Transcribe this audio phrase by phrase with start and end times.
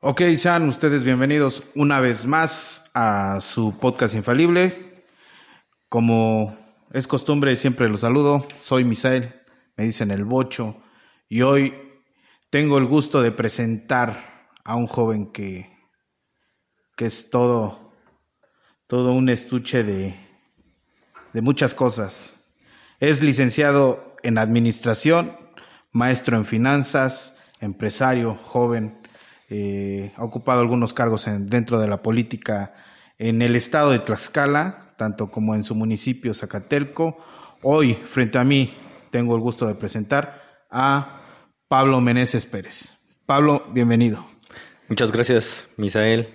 [0.00, 5.04] Ok, sean ustedes bienvenidos una vez más a su podcast infalible.
[5.88, 6.56] Como
[6.92, 8.46] es costumbre, siempre los saludo.
[8.60, 9.34] Soy Misael,
[9.76, 10.76] me dicen el bocho.
[11.28, 11.74] Y hoy
[12.48, 15.68] tengo el gusto de presentar a un joven que,
[16.96, 17.92] que es todo,
[18.86, 20.14] todo un estuche de,
[21.32, 22.44] de muchas cosas.
[23.00, 25.36] Es licenciado en administración,
[25.90, 28.97] maestro en finanzas, empresario, joven
[29.48, 32.74] eh, ha ocupado algunos cargos en, dentro de la política
[33.18, 37.18] en el estado de Tlaxcala, tanto como en su municipio Zacatelco.
[37.62, 38.70] Hoy, frente a mí,
[39.10, 41.20] tengo el gusto de presentar a
[41.68, 42.98] Pablo Meneses Pérez.
[43.26, 44.24] Pablo, bienvenido.
[44.88, 46.28] Muchas gracias, Misael.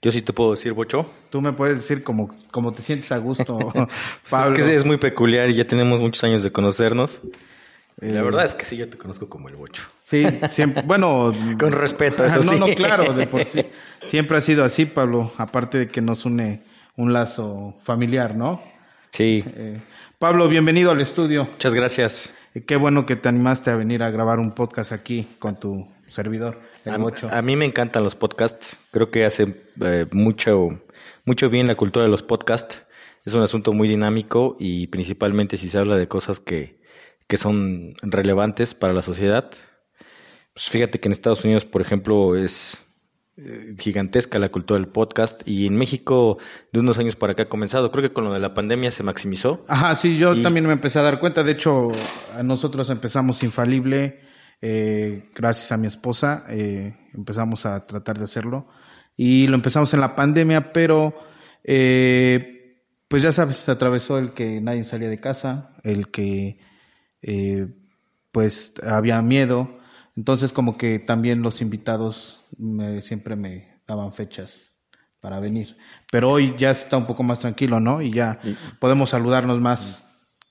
[0.00, 1.10] Yo sí te puedo decir, Bocho.
[1.30, 3.58] Tú me puedes decir como, como te sientes a gusto,
[4.30, 4.56] Pablo.
[4.56, 7.20] es que es muy peculiar y ya tenemos muchos años de conocernos.
[7.96, 9.82] La verdad es que sí, yo te conozco como el bocho.
[10.08, 11.32] Sí, siempre, bueno.
[11.58, 12.58] Con respeto, eso no, sí.
[12.58, 13.62] No, claro, de por sí.
[14.04, 16.62] Siempre ha sido así, Pablo, aparte de que nos une
[16.96, 18.62] un lazo familiar, ¿no?
[19.10, 19.44] Sí.
[19.46, 19.78] Eh,
[20.18, 21.44] Pablo, bienvenido al estudio.
[21.44, 22.34] Muchas gracias.
[22.54, 25.86] Eh, qué bueno que te animaste a venir a grabar un podcast aquí con tu
[26.08, 27.28] servidor, el a, bocho.
[27.30, 28.78] A mí me encantan los podcasts.
[28.90, 30.80] Creo que hace eh, mucho,
[31.26, 32.82] mucho bien la cultura de los podcasts.
[33.26, 36.78] Es un asunto muy dinámico y principalmente si se habla de cosas que
[37.28, 39.50] que son relevantes para la sociedad.
[40.58, 42.78] Pues fíjate que en Estados Unidos, por ejemplo, es
[43.36, 46.38] eh, gigantesca la cultura del podcast y en México
[46.72, 47.92] de unos años para acá ha comenzado.
[47.92, 49.64] Creo que con lo de la pandemia se maximizó.
[49.68, 50.42] Ajá, sí, yo y...
[50.42, 51.44] también me empecé a dar cuenta.
[51.44, 51.92] De hecho,
[52.42, 54.18] nosotros empezamos infalible,
[54.60, 58.66] eh, gracias a mi esposa, eh, empezamos a tratar de hacerlo
[59.16, 61.14] y lo empezamos en la pandemia, pero
[61.62, 66.58] eh, pues ya sabes, se atravesó el que nadie salía de casa, el que
[67.22, 67.68] eh,
[68.32, 69.77] pues había miedo.
[70.18, 74.76] Entonces como que también los invitados me, siempre me daban fechas
[75.20, 75.76] para venir.
[76.10, 78.02] Pero hoy ya está un poco más tranquilo, ¿no?
[78.02, 78.40] Y ya
[78.80, 80.04] podemos saludarnos más.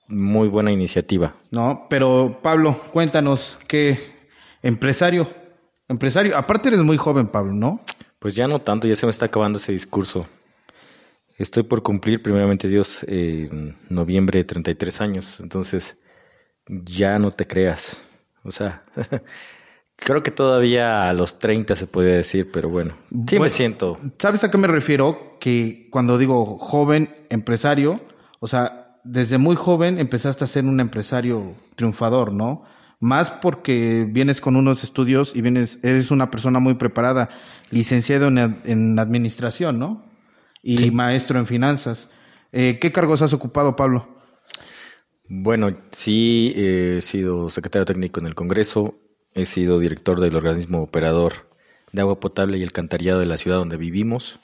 [0.08, 1.34] Muy buena iniciativa.
[1.50, 3.98] No, pero Pablo, cuéntanos, ¿qué
[4.62, 5.28] empresario?
[5.86, 7.82] Empresario, aparte eres muy joven, Pablo, ¿no?
[8.20, 10.26] Pues ya no tanto, ya se me está acabando ese discurso.
[11.36, 15.40] Estoy por cumplir, primeramente Dios, en noviembre de 33 años.
[15.40, 15.98] Entonces,
[16.66, 17.98] ya no te creas.
[18.44, 18.82] O sea,
[19.98, 23.98] creo que todavía a los 30 se podría decir, pero bueno, sí bueno, me siento.
[24.18, 25.36] ¿Sabes a qué me refiero?
[25.40, 28.00] Que cuando digo joven empresario,
[28.40, 32.64] o sea, desde muy joven empezaste a ser un empresario triunfador, ¿no?
[33.00, 37.28] Más porque vienes con unos estudios y vienes, eres una persona muy preparada,
[37.70, 40.04] licenciado en, en administración, ¿no?
[40.62, 40.90] Y sí.
[40.90, 42.10] maestro en finanzas.
[42.52, 44.08] Eh, ¿Qué cargos has ocupado, Pablo?
[45.28, 48.98] Bueno, sí, he sido secretario técnico en el Congreso,
[49.34, 51.48] he sido director del organismo operador
[51.92, 54.38] de agua potable y alcantarillado de la ciudad donde vivimos,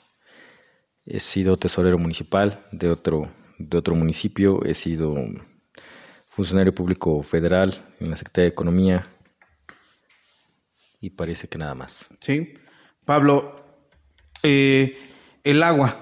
[1.05, 5.15] he sido tesorero municipal de otro, de otro municipio, he sido
[6.27, 9.07] funcionario público federal en la Secretaría de Economía
[10.99, 12.09] y parece que nada más.
[12.19, 12.55] Sí,
[13.05, 13.63] Pablo,
[14.41, 14.97] eh,
[15.43, 15.95] el agua.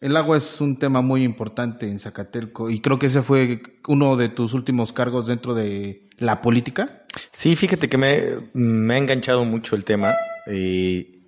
[0.00, 4.16] El agua es un tema muy importante en Zacatelco y creo que ese fue uno
[4.16, 7.01] de tus últimos cargos dentro de la política.
[7.30, 10.14] Sí, fíjate que me, me ha enganchado mucho el tema.
[10.46, 11.22] Eh,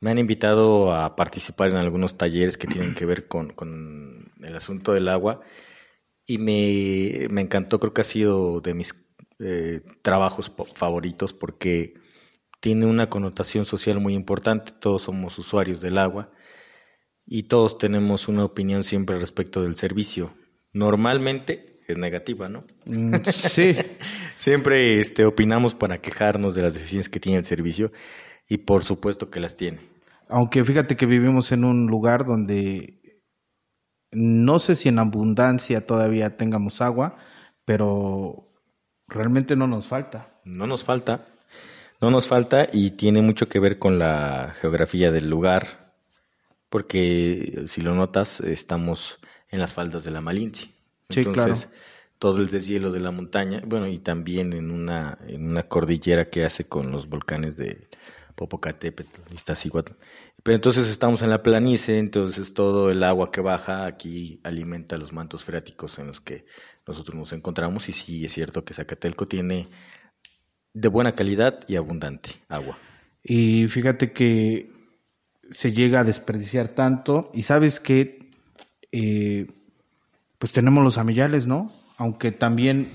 [0.00, 4.56] me han invitado a participar en algunos talleres que tienen que ver con, con el
[4.56, 5.40] asunto del agua
[6.26, 8.94] y me, me, encantó, creo que ha sido de mis
[9.40, 11.94] eh, trabajos favoritos porque
[12.60, 14.72] tiene una connotación social muy importante.
[14.72, 16.30] Todos somos usuarios del agua
[17.26, 20.32] y todos tenemos una opinión siempre respecto del servicio.
[20.72, 22.64] Normalmente es negativa, ¿no?
[22.86, 23.76] Mm, sí.
[24.38, 27.92] siempre este, opinamos para quejarnos de las deficiencias que tiene el servicio
[28.48, 29.80] y por supuesto que las tiene.
[30.28, 33.00] Aunque fíjate que vivimos en un lugar donde
[34.12, 37.16] no sé si en abundancia todavía tengamos agua,
[37.64, 38.52] pero
[39.06, 40.40] realmente no nos falta.
[40.44, 41.26] No nos falta.
[42.00, 45.94] No nos falta y tiene mucho que ver con la geografía del lugar,
[46.70, 49.20] porque si lo notas, estamos
[49.50, 50.70] en las faldas de la Malinche.
[51.10, 51.82] Sí, Entonces, claro.
[52.18, 56.44] todo el deshielo de la montaña, bueno, y también en una, en una cordillera que
[56.44, 57.88] hace con los volcanes de
[58.34, 59.92] Popocatépetl, Iztaccíhuatl.
[60.42, 65.12] Pero entonces estamos en la planicie, entonces todo el agua que baja aquí alimenta los
[65.12, 66.46] mantos freáticos en los que
[66.86, 69.68] nosotros nos encontramos y sí es cierto que Zacatelco tiene
[70.72, 72.78] de buena calidad y abundante agua.
[73.22, 74.72] Y fíjate que
[75.50, 78.30] se llega a desperdiciar tanto y sabes que
[78.92, 79.46] eh,
[80.40, 81.70] pues tenemos los amillales, ¿no?
[81.98, 82.90] Aunque también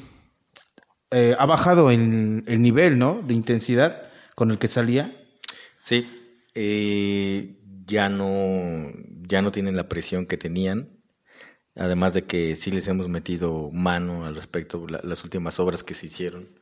[1.12, 3.22] eh, ha bajado el, el nivel, ¿no?
[3.22, 5.16] De intensidad con el que salía.
[5.80, 6.06] Sí,
[6.56, 7.56] eh,
[7.86, 8.92] ya no
[9.28, 10.90] ya no tienen la presión que tenían.
[11.76, 15.94] Además de que sí les hemos metido mano al respecto, la- las últimas obras que
[15.94, 16.60] se hicieron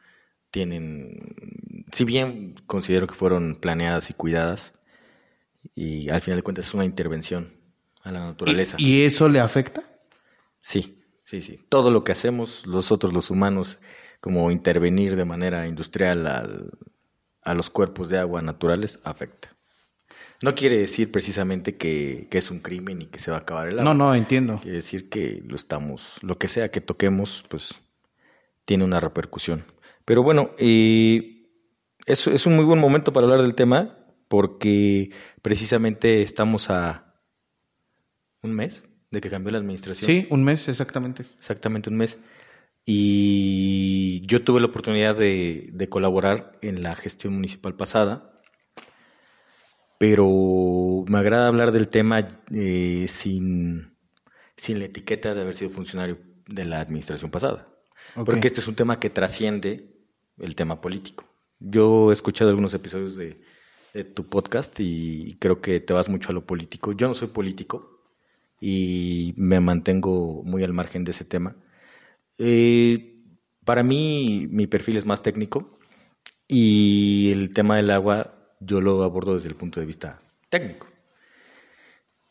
[0.51, 1.35] tienen,
[1.91, 4.77] si bien considero que fueron planeadas y cuidadas,
[5.75, 7.53] y al final de cuentas es una intervención
[8.03, 8.75] a la naturaleza.
[8.79, 9.83] ¿Y, y eso le afecta?
[10.63, 11.59] Sí, sí, sí.
[11.67, 13.79] Todo lo que hacemos nosotros los humanos,
[14.21, 16.71] como intervenir de manera industrial al-
[17.41, 19.49] a los cuerpos de agua naturales, afecta.
[20.41, 23.67] No quiere decir precisamente que, que es un crimen y que se va a acabar
[23.67, 23.93] el agua.
[23.93, 24.59] No, no, entiendo.
[24.61, 27.81] Quiere decir que lo estamos, lo que sea que toquemos, pues
[28.65, 29.65] tiene una repercusión.
[30.05, 31.49] Pero bueno, eh,
[32.05, 33.97] es, es un muy buen momento para hablar del tema
[34.29, 35.11] porque
[35.41, 37.13] precisamente estamos a
[38.41, 38.83] un mes
[39.13, 40.07] de que cambió la administración.
[40.07, 41.23] Sí, un mes exactamente.
[41.37, 42.19] Exactamente un mes.
[42.83, 48.41] Y yo tuve la oportunidad de, de colaborar en la gestión municipal pasada,
[49.99, 53.95] pero me agrada hablar del tema eh, sin,
[54.57, 56.17] sin la etiqueta de haber sido funcionario
[56.47, 57.67] de la administración pasada.
[58.15, 59.95] Porque este es un tema que trasciende
[60.39, 61.23] el tema político.
[61.59, 63.39] Yo he escuchado algunos episodios de,
[63.93, 66.93] de tu podcast y creo que te vas mucho a lo político.
[66.93, 67.92] Yo no soy político
[68.65, 71.53] y me mantengo muy al margen de ese tema.
[72.37, 73.19] Eh,
[73.65, 75.77] para mí, mi perfil es más técnico
[76.47, 80.87] y el tema del agua yo lo abordo desde el punto de vista técnico.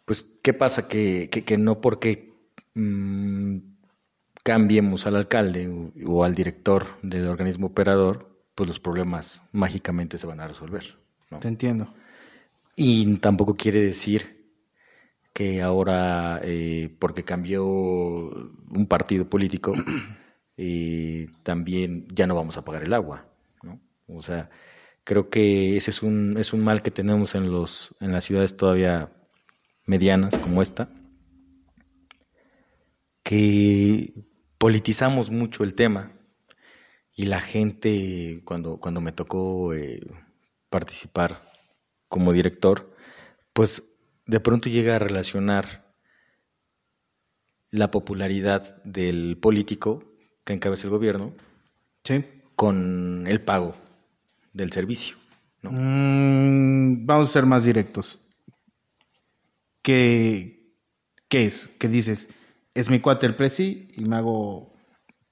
[0.06, 0.88] Pues, ¿qué pasa?
[0.88, 2.32] Que, que, que no porque
[2.76, 3.58] mm,
[4.42, 10.26] cambiemos al alcalde o, o al director del organismo operador, pues los problemas mágicamente se
[10.26, 10.96] van a resolver.
[11.30, 11.40] ¿no?
[11.40, 11.92] Te entiendo.
[12.74, 14.41] Y tampoco quiere decir
[15.32, 19.72] que ahora, eh, porque cambió un partido político,
[20.56, 23.26] eh, también ya no vamos a pagar el agua.
[23.62, 23.80] ¿no?
[24.08, 24.50] O sea,
[25.04, 28.56] creo que ese es un, es un mal que tenemos en, los, en las ciudades
[28.56, 29.10] todavía
[29.86, 30.88] medianas como esta,
[33.22, 34.12] que
[34.58, 36.12] politizamos mucho el tema
[37.14, 40.00] y la gente, cuando, cuando me tocó eh,
[40.70, 41.42] participar
[42.08, 42.94] como director,
[43.52, 43.91] pues
[44.26, 45.92] de pronto llega a relacionar
[47.70, 50.04] la popularidad del político
[50.44, 51.34] que encabeza el gobierno
[52.04, 52.24] Sí.
[52.56, 53.74] con el pago
[54.52, 55.16] del servicio.
[55.62, 55.70] ¿no?
[55.72, 58.18] Mm, vamos a ser más directos.
[59.80, 60.74] ¿Qué,
[61.28, 61.68] ¿Qué es?
[61.78, 62.28] ¿Qué dices?
[62.74, 64.72] Es mi cuate el presi y me hago...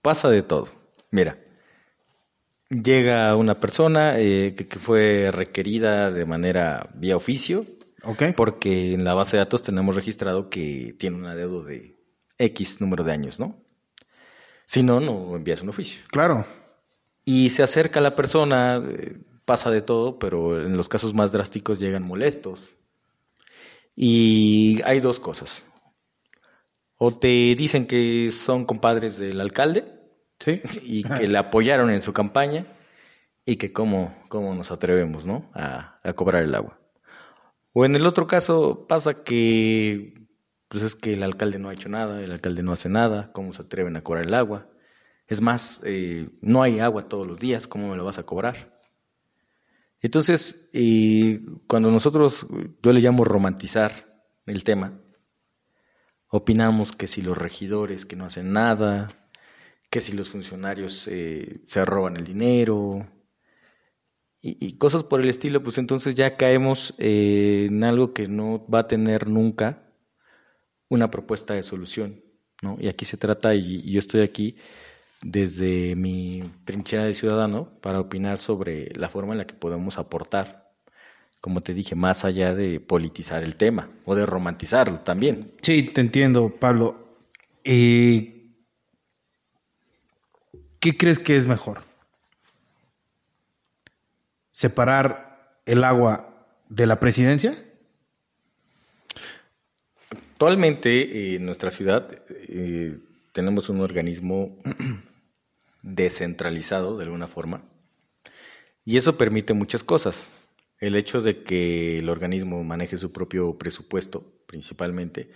[0.02, 0.68] Pasa de todo.
[1.10, 1.38] Mira,
[2.70, 7.66] llega una persona eh, que, que fue requerida de manera vía oficio,
[8.04, 8.22] ¿Ok?
[8.36, 11.98] porque en la base de datos tenemos registrado que tiene un adeudo de
[12.38, 13.62] X número de años, ¿no?
[14.64, 16.00] Si no, no envías un oficio.
[16.10, 16.46] Claro.
[17.24, 21.78] Y se acerca la persona, eh, pasa de todo, pero en los casos más drásticos
[21.80, 22.76] llegan molestos.
[23.96, 25.64] Y hay dos cosas.
[26.96, 27.26] O te
[27.56, 29.84] dicen que son compadres del alcalde
[30.38, 30.62] Sí.
[30.82, 32.66] y que le apoyaron en su campaña
[33.44, 35.50] y que cómo, cómo nos atrevemos, ¿no?
[35.54, 36.78] A, a cobrar el agua.
[37.80, 40.12] O en el otro caso pasa que
[40.68, 43.54] pues es que el alcalde no ha hecho nada, el alcalde no hace nada, ¿cómo
[43.54, 44.68] se atreven a cobrar el agua?
[45.26, 48.78] Es más, eh, no hay agua todos los días, ¿cómo me lo vas a cobrar?
[50.02, 52.46] Entonces, eh, cuando nosotros,
[52.82, 55.00] yo le llamo romantizar el tema,
[56.28, 59.08] opinamos que si los regidores que no hacen nada,
[59.88, 63.06] que si los funcionarios eh, se roban el dinero
[64.42, 68.80] y, cosas por el estilo, pues entonces ya caemos eh, en algo que no va
[68.80, 69.82] a tener nunca
[70.88, 72.22] una propuesta de solución,
[72.62, 72.76] ¿no?
[72.80, 74.56] Y aquí se trata, y, y yo estoy aquí
[75.22, 80.72] desde mi trinchera de ciudadano para opinar sobre la forma en la que podemos aportar,
[81.40, 85.52] como te dije, más allá de politizar el tema o de romantizarlo también.
[85.60, 87.18] Sí, te entiendo, Pablo.
[87.62, 88.40] Eh,
[90.80, 91.89] ¿Qué crees que es mejor?
[94.52, 97.54] ¿Separar el agua de la presidencia?
[100.10, 102.98] Actualmente eh, en nuestra ciudad eh,
[103.32, 104.56] tenemos un organismo
[105.82, 107.62] descentralizado de alguna forma
[108.84, 110.28] y eso permite muchas cosas.
[110.78, 115.30] El hecho de que el organismo maneje su propio presupuesto, principalmente,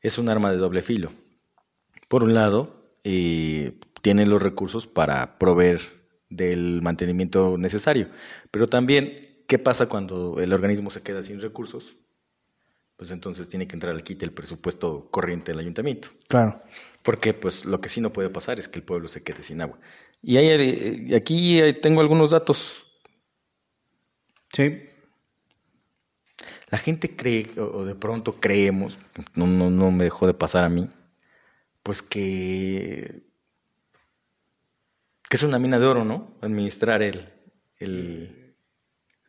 [0.00, 1.10] es un arma de doble filo.
[2.08, 5.80] Por un lado, eh, tienen los recursos para proveer
[6.36, 8.08] del mantenimiento necesario,
[8.50, 11.96] pero también, ¿qué pasa cuando el organismo se queda sin recursos?
[12.96, 16.08] Pues entonces tiene que entrar al quite el presupuesto corriente del ayuntamiento.
[16.28, 16.62] Claro.
[17.02, 19.60] Porque pues lo que sí no puede pasar es que el pueblo se quede sin
[19.60, 19.78] agua.
[20.22, 22.86] Y hay, eh, aquí eh, tengo algunos datos.
[24.52, 24.84] Sí.
[26.70, 28.98] La gente cree, o de pronto creemos,
[29.34, 30.88] no, no, no me dejó de pasar a mí,
[31.82, 33.22] pues que,
[35.34, 36.38] que es una mina de oro, ¿no?
[36.42, 37.28] Administrar el,
[37.80, 38.54] el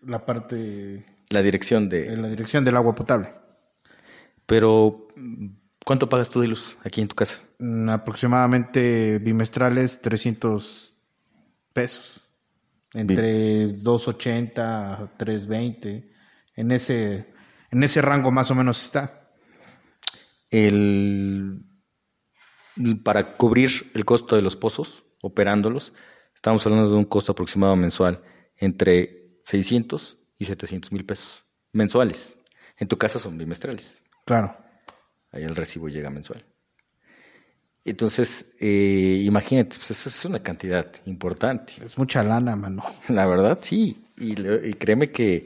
[0.03, 1.03] La parte...
[1.29, 2.15] la dirección de...
[2.15, 3.33] La dirección del agua potable.
[4.45, 5.07] Pero,
[5.83, 7.41] ¿cuánto pagas tú de luz aquí en tu casa?
[7.57, 10.95] Mm, aproximadamente bimestrales 300
[11.73, 12.29] pesos.
[12.93, 16.13] Entre 280 a 320.
[16.55, 17.33] En ese,
[17.71, 19.31] en ese rango más o menos está.
[20.51, 21.65] El,
[23.03, 25.93] para cubrir el costo de los pozos, operándolos,
[26.33, 28.21] estamos hablando de un costo aproximado mensual
[28.57, 32.37] entre 600 y 700 mil pesos mensuales.
[32.77, 34.01] En tu casa son bimestrales.
[34.25, 34.55] Claro.
[35.31, 36.45] Ahí el recibo llega mensual.
[37.83, 41.73] Entonces, eh, imagínate, pues eso es una cantidad importante.
[41.83, 42.83] Es mucha lana, mano.
[43.09, 44.05] La verdad, sí.
[44.17, 44.33] Y,
[44.75, 45.45] créeme que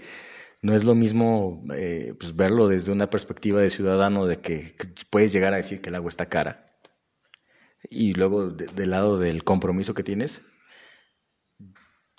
[0.61, 4.75] no es lo mismo eh, pues, verlo desde una perspectiva de ciudadano de que
[5.09, 6.68] puedes llegar a decir que el agua está cara.
[7.89, 10.41] Y luego de- del lado del compromiso que tienes,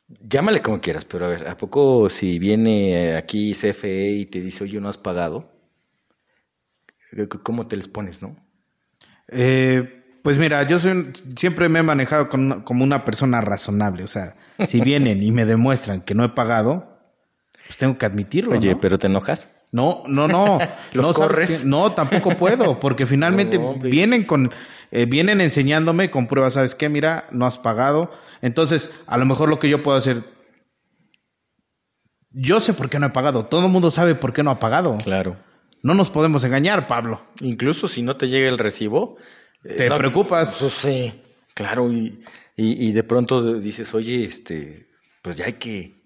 [0.08, 4.64] llámale como quieras, pero a ver, ¿a poco si viene aquí CFE y te dice,
[4.64, 5.50] oye, no has pagado?
[7.42, 8.36] ¿Cómo te les pones, no?
[9.28, 14.04] Eh, pues mira, yo soy siempre me he manejado con como una persona razonable.
[14.04, 14.36] O sea,
[14.66, 16.98] si vienen y me demuestran que no he pagado,
[17.66, 18.52] pues tengo que admitirlo.
[18.52, 18.80] Oye, ¿no?
[18.80, 19.50] pero te enojas.
[19.72, 20.58] No, no, no.
[20.92, 21.28] ¿Los no.
[21.64, 24.50] No, tampoco puedo, porque finalmente No, vienen con,
[24.90, 26.88] eh, vienen enseñándome con pruebas, ¿sabes qué?
[26.88, 28.10] Mira, no has pagado.
[28.42, 30.24] Entonces, a lo mejor lo que yo puedo hacer,
[32.32, 33.46] yo sé por qué no he pagado.
[33.46, 34.98] Todo el mundo sabe por qué no ha pagado.
[34.98, 35.36] Claro.
[35.82, 37.22] No nos podemos engañar, Pablo.
[37.40, 39.16] Incluso si no te llega el recibo.
[39.64, 40.56] eh, Te no, preocupas.
[40.60, 41.22] pues, sí,
[41.54, 41.90] claro.
[41.92, 42.22] Y,
[42.56, 44.88] y, y de pronto dices, oye, este,
[45.22, 45.99] pues ya hay que,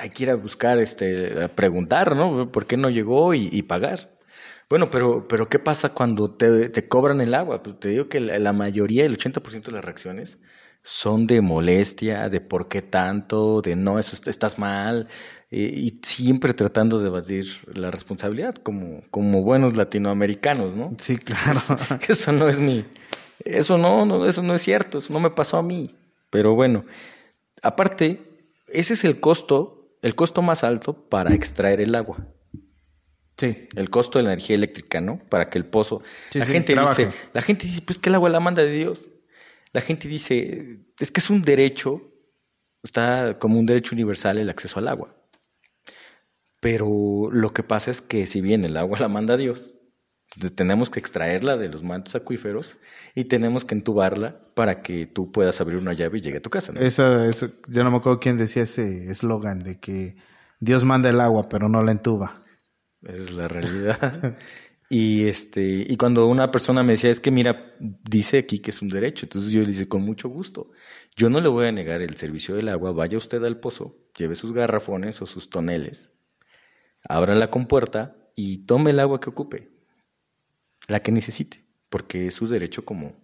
[0.00, 2.50] hay que ir a buscar, este, a preguntar, ¿no?
[2.52, 4.10] ¿Por qué no llegó y, y pagar?
[4.68, 7.62] Bueno, pero, pero ¿qué pasa cuando te, te cobran el agua?
[7.62, 10.38] Pues te digo que la, la mayoría, el 80% de las reacciones
[10.82, 15.08] son de molestia, de por qué tanto, de no, eso est- estás mal,
[15.50, 20.94] eh, y siempre tratando de evadir la responsabilidad como, como buenos latinoamericanos, ¿no?
[20.98, 21.58] Sí, claro.
[22.00, 22.84] que eso no es mi,
[23.44, 25.94] eso no, no, eso no es cierto, eso no me pasó a mí.
[26.30, 26.84] Pero bueno,
[27.62, 28.20] aparte,
[28.68, 32.28] ese es el costo, el costo más alto para extraer el agua.
[33.38, 33.68] Sí.
[33.74, 35.18] El costo de la energía eléctrica, ¿no?
[35.30, 36.02] Para que el pozo.
[36.28, 37.06] Sí, la sí, gente trabaje.
[37.06, 39.08] dice, la gente dice, pues que el agua la manda de Dios.
[39.72, 42.02] La gente dice, es que es un derecho,
[42.82, 45.16] está como un derecho universal el acceso al agua.
[46.60, 49.74] Pero lo que pasa es que si bien el agua la manda Dios,
[50.54, 52.76] tenemos que extraerla de los mantos acuíferos
[53.14, 56.50] y tenemos que entubarla para que tú puedas abrir una llave y llegue a tu
[56.50, 56.72] casa.
[56.72, 56.80] ¿no?
[56.80, 60.16] Esa, esa- yo no me acuerdo quién decía ese eslogan de que
[60.60, 62.42] Dios manda el agua, pero no la entuba.
[63.02, 64.36] Esa es la realidad.
[64.90, 68.82] y este, y cuando una persona me decía, es que mira, dice aquí que es
[68.82, 70.70] un derecho, entonces yo le dije, con mucho gusto.
[71.16, 74.34] Yo no le voy a negar el servicio del agua, vaya usted al pozo, lleve
[74.34, 76.10] sus garrafones o sus toneles,
[77.08, 79.70] abra la compuerta y tome el agua que ocupe,
[80.88, 83.14] la que necesite, porque es su derecho como,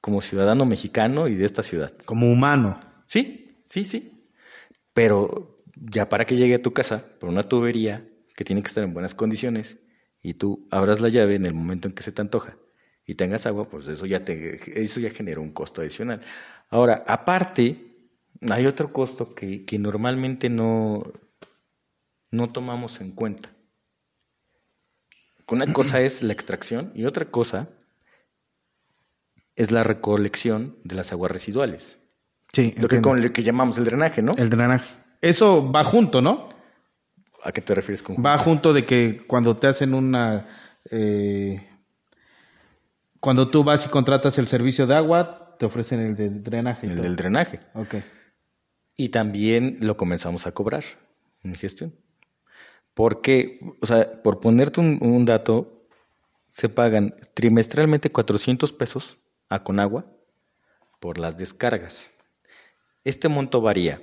[0.00, 1.92] como ciudadano mexicano y de esta ciudad.
[2.04, 2.78] Como humano.
[3.06, 4.28] Sí, sí, sí.
[4.92, 8.84] Pero ya para que llegue a tu casa por una tubería que tiene que estar
[8.84, 9.78] en buenas condiciones
[10.22, 12.56] y tú abras la llave en el momento en que se te antoja
[13.06, 16.20] y tengas agua, pues eso ya te eso ya genera un costo adicional.
[16.68, 17.90] Ahora, aparte,
[18.48, 21.12] hay otro costo que, que normalmente no,
[22.30, 23.50] no tomamos en cuenta.
[25.50, 27.68] Una cosa es la extracción y otra cosa
[29.56, 31.98] es la recolección de las aguas residuales.
[32.52, 34.32] Sí, Lo que, con lo que llamamos el drenaje, ¿no?
[34.36, 34.92] el drenaje.
[35.20, 36.48] Eso va junto, ¿no?
[37.42, 40.46] ¿A qué te refieres con Va junto de que cuando te hacen una...
[40.90, 41.66] eh,
[43.20, 46.86] cuando tú vas y contratas el servicio de agua, te ofrecen el de drenaje.
[46.86, 47.02] el todo.
[47.02, 47.60] del drenaje?
[47.74, 47.96] Ok.
[48.96, 50.84] Y también lo comenzamos a cobrar
[51.42, 51.94] en gestión.
[52.94, 55.86] Porque, o sea, por ponerte un, dato,
[56.50, 59.18] se pagan trimestralmente 400 pesos
[59.48, 60.06] a Conagua
[60.98, 62.10] por las descargas.
[63.04, 64.02] Este monto varía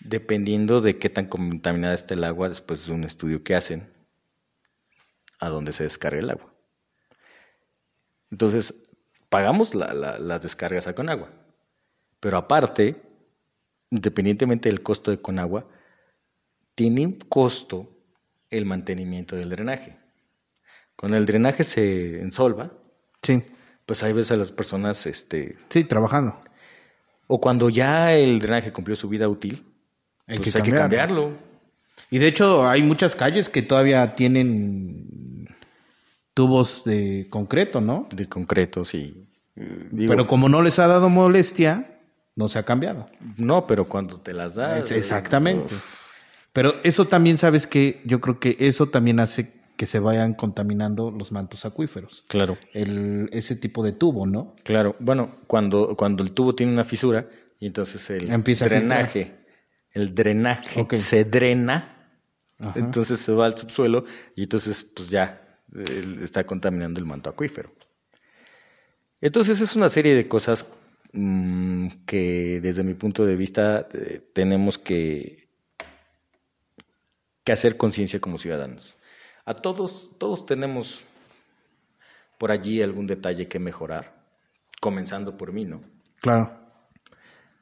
[0.00, 3.92] Dependiendo de qué tan contaminada está el agua después de un estudio que hacen
[5.40, 6.52] a dónde se descarga el agua.
[8.30, 8.84] Entonces,
[9.28, 11.30] pagamos las descargas a Conagua.
[12.20, 13.02] Pero aparte,
[13.90, 15.66] independientemente del costo de Conagua,
[16.78, 17.88] tiene un costo
[18.50, 19.96] el mantenimiento del drenaje.
[20.94, 22.70] Cuando el drenaje se ensolva,
[23.20, 23.42] Sí,
[23.84, 26.38] pues hay veces a las personas, este, sí, trabajando.
[27.26, 29.64] o cuando ya el drenaje cumplió su vida útil,
[30.28, 31.32] Hay pues que hay que cambiarlo.
[32.10, 35.48] Y de hecho hay muchas calles que todavía tienen
[36.32, 38.06] tubos de concreto, ¿no?
[38.14, 39.26] De concreto, sí.
[39.56, 41.98] Digo, Pero como no les ha dado molestia,
[42.36, 43.06] no se ha cambiado.
[43.36, 44.56] No, pero cuando te las.
[44.56, 45.74] Es- Exactamente.
[46.58, 51.12] Pero eso también, sabes que yo creo que eso también hace que se vayan contaminando
[51.12, 52.24] los mantos acuíferos.
[52.26, 54.56] Claro, El, ese tipo de tubo, ¿no?
[54.64, 54.96] claro.
[54.98, 57.28] Bueno, cuando, cuando el tubo tiene una fisura
[57.60, 59.36] y entonces el Empieza drenaje,
[59.92, 62.10] el drenaje se drena,
[62.58, 62.72] Ajá.
[62.76, 67.72] entonces se va al subsuelo y entonces pues ya eh, está contaminando el manto acuífero.
[69.20, 70.72] Entonces es una serie de cosas
[71.12, 75.47] mm, que desde mi punto de vista eh, tenemos que,
[77.48, 78.98] que hacer conciencia como ciudadanos.
[79.46, 81.02] A todos, todos tenemos
[82.36, 84.22] por allí algún detalle que mejorar,
[84.82, 85.80] comenzando por mí, ¿no?
[86.20, 86.52] Claro.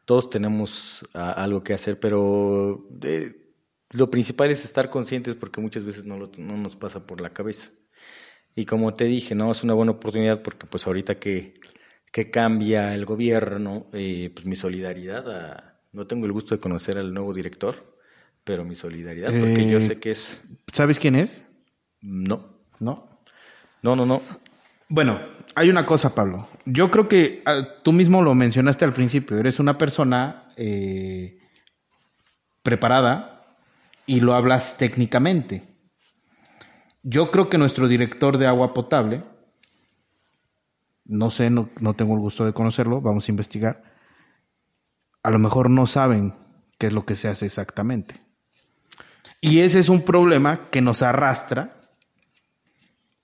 [0.04, 2.84] Todos tenemos ah, algo que hacer, pero
[3.92, 7.30] lo principal es estar conscientes porque muchas veces no, lo- no nos pasa por la
[7.30, 7.70] cabeza.
[8.56, 11.54] Y como te dije, no es una buena oportunidad porque pues ahorita que,
[12.10, 16.98] que cambia el gobierno, eh, pues mi solidaridad, a- no tengo el gusto de conocer
[16.98, 17.95] al nuevo director,
[18.46, 20.40] pero mi solidaridad, porque yo Eh, sé que es...
[20.72, 21.44] ¿Sabes quién es?
[22.00, 22.46] No,
[22.78, 23.08] ¿No?
[23.82, 24.22] no, no, no.
[24.88, 25.18] Bueno,
[25.56, 26.48] hay una cosa, Pablo.
[26.64, 29.36] Yo creo que ah, tú mismo lo mencionaste al principio.
[29.36, 31.40] Eres una persona eh,
[32.62, 33.56] preparada
[34.06, 35.64] y lo hablas técnicamente.
[37.02, 39.22] Yo creo que nuestro director de agua potable,
[41.04, 43.82] no sé, no, no tengo el gusto de conocerlo, vamos a investigar.
[45.24, 46.32] A lo mejor no saben
[46.78, 48.25] qué es lo que se hace exactamente.
[49.40, 51.76] Y ese es un problema que nos arrastra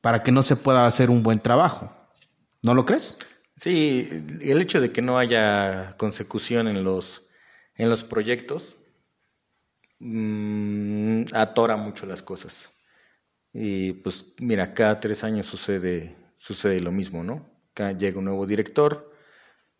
[0.00, 1.94] para que no se pueda hacer un buen trabajo.
[2.62, 3.18] ¿No lo crees?
[3.56, 4.08] Sí,
[4.40, 7.26] el hecho de que no haya consecución en los,
[7.76, 8.78] en los proyectos
[10.00, 12.72] mm, atora mucho las cosas.
[13.52, 17.50] Y pues mira, cada tres años sucede, sucede lo mismo, ¿no?
[17.98, 19.12] Llega un nuevo director,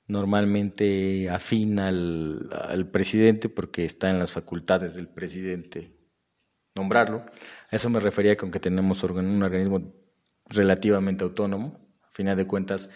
[0.07, 6.02] normalmente afina al, al presidente porque está en las facultades del presidente
[6.75, 7.25] nombrarlo.
[7.71, 9.93] A eso me refería con que tenemos un organismo
[10.47, 11.79] relativamente autónomo.
[12.03, 12.91] A final de cuentas,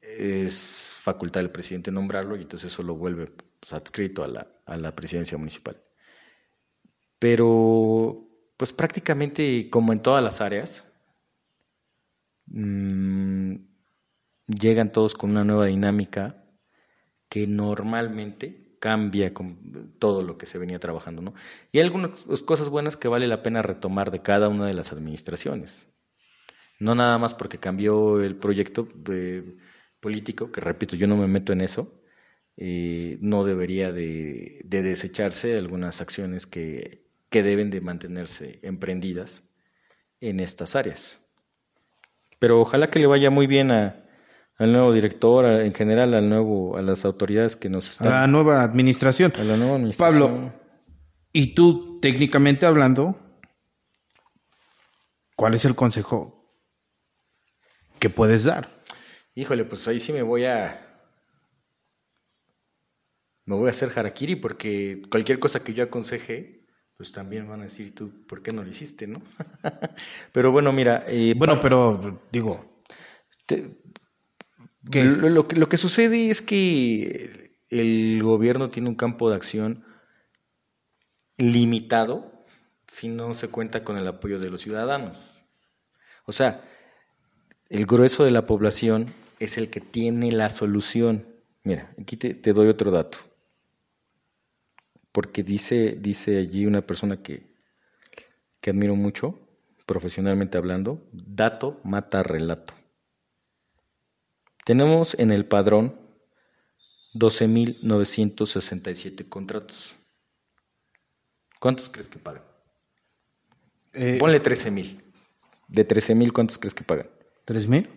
[0.00, 4.76] es facultad del presidente nombrarlo y entonces eso lo vuelve pues, adscrito a la, a
[4.76, 5.80] la presidencia municipal.
[7.18, 10.90] Pero, pues prácticamente como en todas las áreas,
[12.46, 13.54] mm,
[14.46, 16.44] llegan todos con una nueva dinámica
[17.28, 21.32] que normalmente cambia con todo lo que se venía trabajando, ¿no?
[21.72, 24.92] Y hay algunas cosas buenas que vale la pena retomar de cada una de las
[24.92, 25.86] administraciones.
[26.78, 28.86] No nada más porque cambió el proyecto
[30.00, 31.98] político, que repito, yo no me meto en eso,
[32.58, 39.48] eh, no debería de, de desecharse algunas acciones que, que deben de mantenerse emprendidas
[40.20, 41.26] en estas áreas.
[42.38, 44.03] Pero ojalá que le vaya muy bien a,
[44.58, 48.10] al nuevo director, a- en general al nuevo, a las autoridades que nos A están...
[48.12, 49.32] la nueva administración.
[49.38, 50.20] a la nueva administración.
[50.32, 50.52] Pablo,
[51.32, 53.18] y tú, técnicamente hablando,
[55.36, 56.52] ¿cuál es el consejo
[57.98, 58.82] que puedes dar?
[59.34, 60.80] Híjole, pues ahí sí me voy a.
[63.46, 66.64] Me voy a hacer harakiri porque cualquier cosa que yo aconseje,
[66.96, 69.20] pues también van a decir tú, ¿por qué no lo hiciste, no?
[70.32, 71.04] pero bueno, mira.
[71.08, 72.82] eh, Bueno, pero digo.
[74.92, 79.84] Lo, lo que, lo que sucede es que el gobierno tiene un campo de acción
[81.36, 82.44] limitado
[82.86, 85.42] si no se cuenta con el apoyo de los ciudadanos.
[86.26, 86.62] O sea,
[87.68, 91.26] el grueso de la población es el que tiene la solución.
[91.62, 93.18] Mira, aquí te, te doy otro dato.
[95.12, 97.46] Porque dice, dice allí una persona que,
[98.60, 99.38] que admiro mucho,
[99.86, 102.74] profesionalmente hablando, dato mata relato.
[104.64, 105.98] Tenemos en el padrón
[107.14, 109.94] 12.967 contratos.
[111.60, 112.42] ¿Cuántos crees que pagan?
[113.92, 115.00] eh, Ponle 13.000.
[115.68, 117.08] De 13.000, ¿cuántos crees que pagan?
[117.44, 117.88] ¿tres mil?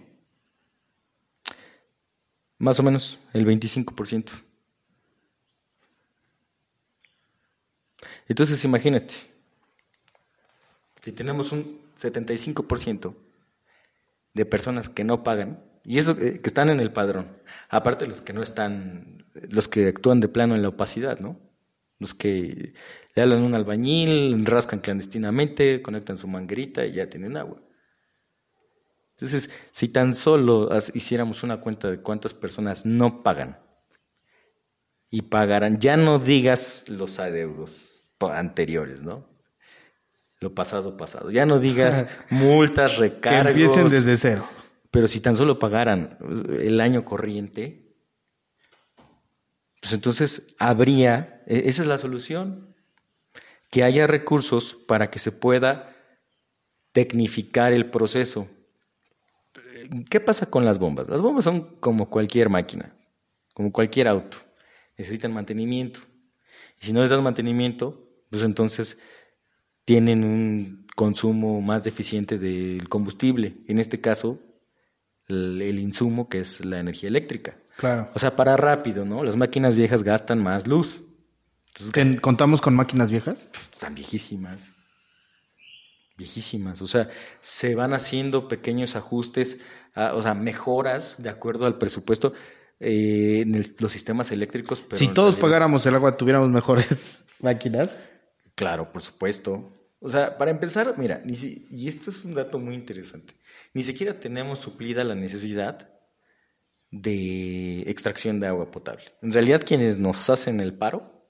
[2.57, 4.31] Más o menos, el 25%.
[8.27, 9.13] Entonces imagínate,
[11.01, 13.15] si tenemos un 75%
[14.33, 17.37] de personas que no pagan, y eso que están en el padrón,
[17.69, 21.39] aparte los que no están, los que actúan de plano en la opacidad, ¿no?
[21.97, 22.73] Los que
[23.15, 27.61] le hablan a un albañil, rascan clandestinamente, conectan su manguerita y ya tienen agua.
[29.11, 33.57] Entonces, si tan solo hiciéramos una cuenta de cuántas personas no pagan
[35.09, 39.25] y pagarán, ya no digas los adeudos anteriores, ¿no?
[40.41, 41.31] Lo pasado, pasado.
[41.31, 43.43] Ya no digas multas, recargos.
[43.43, 44.45] Que empiecen desde cero.
[44.97, 46.17] Pero si tan solo pagaran
[46.59, 47.93] el año corriente,
[49.79, 52.73] pues entonces habría, e, esa es la solución,
[53.69, 55.95] que haya recursos para que se pueda
[56.93, 58.49] tecnificar el proceso
[60.09, 61.07] ¿Qué pasa con las bombas?
[61.09, 62.95] Las bombas son como cualquier máquina,
[63.53, 64.37] como cualquier auto.
[64.97, 65.99] Necesitan mantenimiento.
[66.81, 68.99] Y si no les das mantenimiento, pues entonces
[69.85, 73.57] tienen un consumo más deficiente del combustible.
[73.67, 74.39] En este caso,
[75.27, 77.57] el, insumo que es la energía eléctrica.
[77.77, 78.09] Claro.
[78.15, 79.23] O sea, para rápido, ¿no?
[79.23, 81.01] Las máquinas viejas gastan más luz.
[82.21, 83.51] ¿Contamos con máquinas viejas?
[83.71, 84.73] Están viejísimas
[86.17, 86.81] viejísimas.
[86.81, 87.09] O sea,
[87.41, 89.61] se van haciendo pequeños ajustes,
[89.95, 92.33] o sea, mejoras de acuerdo al presupuesto
[92.79, 94.83] eh, en los sistemas eléctricos.
[94.91, 97.95] si todos pagáramos el agua, tuviéramos mejores máquinas.
[98.55, 99.71] Claro, por supuesto.
[99.99, 103.33] O sea, para empezar, mira, y esto es un dato muy interesante,
[103.73, 105.89] ni siquiera tenemos suplida la necesidad
[106.91, 109.05] de extracción de agua potable.
[109.21, 111.27] En realidad, quienes nos hacen el paro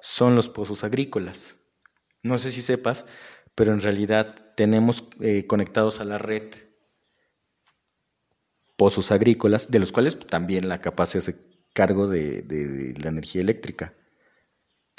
[0.00, 1.56] son los pozos agrícolas.
[2.22, 3.06] No sé si sepas,
[3.54, 6.54] pero en realidad tenemos eh, conectados a la red
[8.76, 11.40] pozos agrícolas, de los cuales también la capacidad se hace
[11.74, 13.92] cargo de, la energía eléctrica.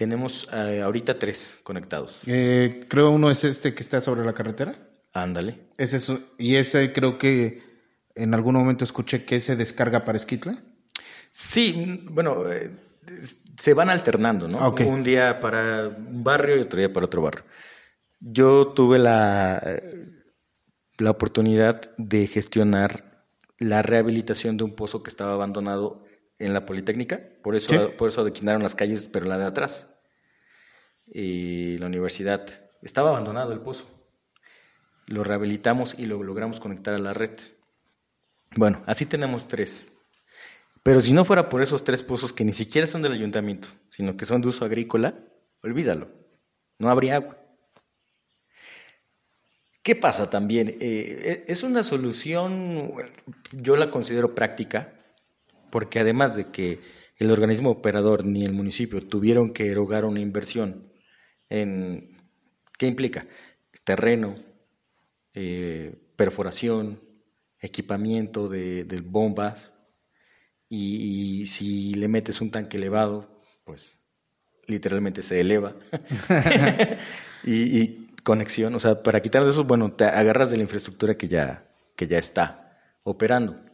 [0.01, 2.21] Tenemos eh, ahorita tres conectados.
[2.25, 4.75] Eh, creo uno es este que está sobre la carretera.
[5.13, 5.59] Ándale.
[5.77, 5.99] Ese
[6.39, 7.61] y ese creo que
[8.15, 10.57] en algún momento escuché que se descarga para Esquitla.
[11.29, 12.45] Sí, bueno,
[13.55, 14.73] se van alternando, ¿no?
[14.73, 17.43] Un día para un barrio y otro día para otro barrio.
[18.19, 19.61] Yo tuve la,
[20.97, 23.27] la oportunidad de gestionar
[23.59, 26.05] la rehabilitación de un pozo que estaba abandonado
[26.41, 29.97] en la Politécnica, por eso, por eso adequinaron las calles, pero la de atrás.
[31.05, 32.47] Y la universidad
[32.81, 33.87] estaba abandonado el pozo.
[35.07, 37.37] Lo rehabilitamos y lo logramos conectar a la red.
[38.55, 39.93] Bueno, así tenemos tres.
[40.83, 44.17] Pero si no fuera por esos tres pozos que ni siquiera son del ayuntamiento, sino
[44.17, 45.15] que son de uso agrícola,
[45.61, 46.09] olvídalo.
[46.79, 47.37] No habría agua.
[49.83, 50.69] ¿Qué pasa también?
[50.69, 52.93] Eh, e, es una solución,
[53.51, 55.00] yo la considero práctica,
[55.71, 56.79] porque además de que
[57.17, 60.91] el organismo operador ni el municipio tuvieron que erogar una inversión
[61.49, 62.17] en,
[62.77, 63.27] ¿qué implica?
[63.83, 64.35] Terreno,
[65.33, 66.99] eh, perforación,
[67.59, 69.73] equipamiento de, bombas,
[70.67, 73.27] y, si le metes un tanque elevado,
[73.65, 73.99] pues
[74.67, 75.75] literalmente se eleva.
[77.43, 81.15] y, y conexión, o sea, para quitar de eso, bueno, te agarras de la infraestructura
[81.15, 83.70] que ya, que ya está operando.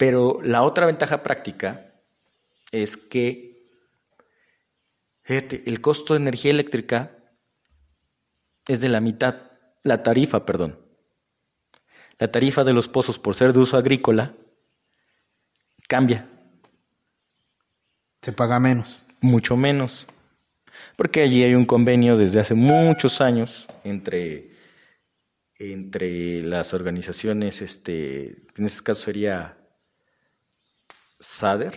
[0.00, 1.92] Pero la otra ventaja práctica
[2.72, 3.68] es que,
[5.20, 7.18] fíjate, el costo de energía eléctrica
[8.66, 9.50] es de la mitad,
[9.82, 10.78] la tarifa, perdón.
[12.18, 14.34] La tarifa de los pozos por ser de uso agrícola
[15.86, 16.26] cambia.
[18.22, 19.06] Se paga menos.
[19.20, 20.06] Mucho menos
[20.96, 24.52] porque allí hay un convenio desde hace muchos años entre,
[25.58, 29.59] entre las organizaciones, este, en este caso sería
[31.20, 31.74] SADER,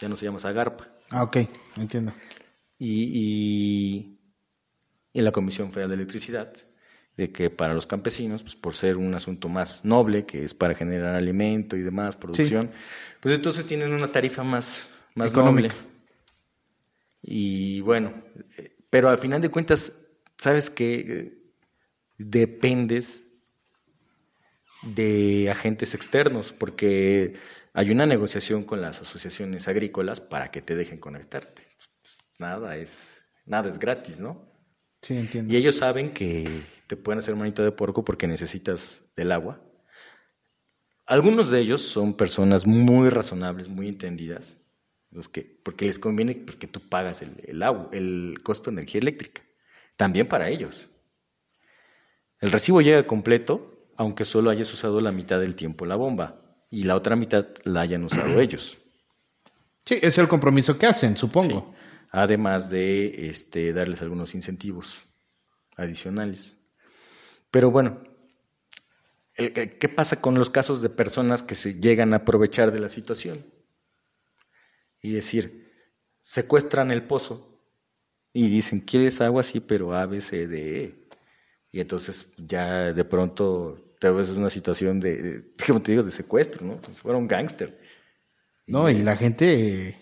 [0.00, 0.88] ya no se llama SAGARPA.
[1.10, 1.38] Ah, ok,
[1.76, 2.12] entiendo.
[2.78, 4.18] Y,
[5.12, 6.52] y, la Comisión Federal de Electricidad,
[7.16, 10.74] de que para los campesinos, pues por ser un asunto más noble, que es para
[10.74, 12.70] generar alimento y demás, producción,
[13.20, 15.74] pues entonces tienen una tarifa más, más Económica.
[17.22, 18.12] Y bueno,
[18.90, 19.92] pero al final de cuentas,
[20.36, 21.38] sabes que
[22.18, 23.22] dependes
[24.82, 27.34] de agentes externos, porque
[27.74, 31.66] hay una negociación con las asociaciones agrícolas para que te dejen conectarte.
[32.02, 34.44] Pues, nada es nada es gratis, ¿no?
[35.00, 35.52] Sí, entiendo.
[35.52, 39.60] Y ellos saben que te pueden hacer manita de porco porque necesitas del agua.
[41.06, 44.58] Algunos de ellos son personas muy razonables, muy entendidas,
[45.10, 49.00] los que, porque les conviene pues, que tú pagas el, agua, el costo de energía
[49.00, 49.42] eléctrica.
[49.96, 50.88] También para ellos.
[52.38, 56.41] El recibo llega completo, aunque solo hayas usado la mitad del tiempo la bomba
[56.72, 58.78] y la otra mitad la hayan usado ellos.
[59.84, 61.74] Sí, es el compromiso que hacen, supongo.
[62.10, 65.02] además de este, darles algunos incentivos
[65.76, 66.58] adicionales.
[67.50, 68.02] Pero bueno,
[69.34, 73.44] ¿qué pasa con los casos de personas que se llegan a aprovechar de la situación?
[75.02, 75.70] Y decir,
[76.20, 77.60] secuestran el pozo
[78.32, 79.42] y dicen, ¿quieres agua?
[79.42, 81.08] Sí, pero A, B, C, D, E.
[81.70, 86.66] Y entonces ya de pronto te ves una situación de, como te digo, de secuestro,
[86.66, 86.80] ¿no?
[86.84, 87.78] Si fuera un gángster.
[88.66, 89.96] No, y, la gente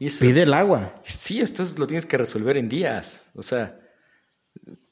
[0.00, 1.00] pide el agua.
[1.04, 3.24] Sí, esto lo tienes que resolver en días.
[3.36, 3.78] O sea,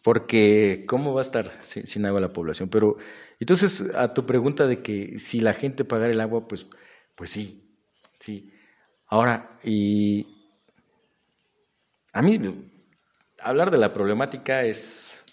[0.03, 2.69] porque ¿cómo va a estar sin, agua la población?
[2.69, 2.97] Pero
[3.41, 6.69] entonces a tu pregunta de que si la gente pagara el agua, pues,
[7.17, 7.77] pues sí,
[8.21, 8.53] sí.
[9.09, 10.29] Ahora, y
[12.13, 12.71] a mí
[13.41, 15.25] hablar de la problemática es,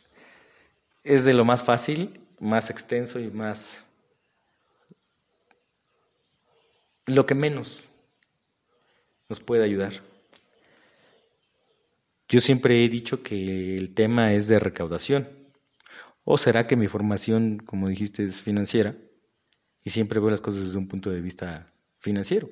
[1.04, 3.86] es de lo más fácil, más extenso y más...
[7.06, 7.84] lo que menos
[9.30, 9.93] nos puede ayudar.
[12.27, 15.30] Yo siempre he dicho que el tema es de recaudación.
[16.23, 18.95] ¿O será que mi formación, como dijiste, es financiera?
[19.84, 22.49] Y siempre veo las cosas desde un punto de vista financiero.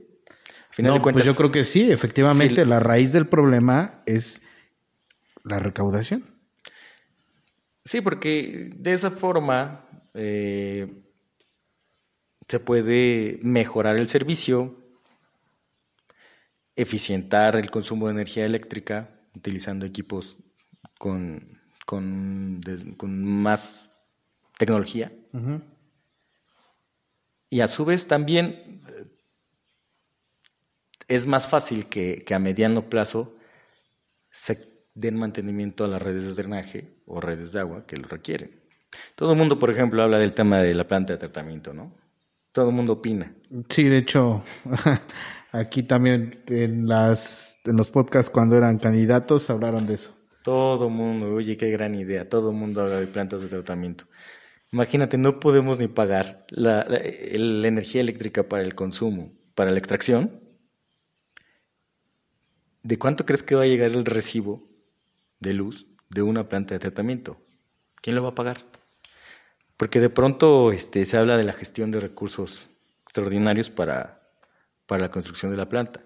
[0.80, 4.42] no, pues yo creo que sí, efectivamente, la raíz del problema es
[5.44, 6.39] la recaudación.
[7.90, 10.94] Sí, porque de esa forma eh,
[12.48, 14.78] se puede mejorar el servicio,
[16.76, 20.38] eficientar el consumo de energía eléctrica, utilizando equipos
[21.00, 22.62] con, con,
[23.24, 23.90] más
[24.60, 25.12] tecnología.
[27.50, 29.06] Y a su vez también eh,
[31.08, 33.36] es más fácil que, a mediano plazo
[34.30, 34.69] se
[35.00, 38.60] den mantenimiento a las redes de drenaje o redes de agua que lo requieren.
[39.16, 41.96] Todo el mundo, por ejemplo, habla del tema de la planta de tratamiento, ¿no?
[42.52, 43.32] Todo el mundo opina.
[43.70, 44.44] Sí, de hecho,
[45.52, 50.16] Aquí también en, las, en los podcasts cuando eran candidatos hablaron de eso.
[50.44, 52.30] Todo mundo, oye, qué gran idea.
[52.30, 54.06] Todo mundo habla de plantas de tratamiento.
[54.72, 60.40] Imagínate, no podemos ni pagar la, energía eléctrica para el consumo, para la extracción.
[62.84, 64.69] ¿De cuánto crees que va a llegar el recibo
[65.40, 67.40] de luz de una planta de tratamiento?
[68.02, 68.66] ¿Quién lo va a pagar?
[69.78, 72.68] Porque de pronto este, se habla de la gestión de recursos
[73.04, 74.20] extraordinarios para
[74.90, 76.02] para la construcción de la planta.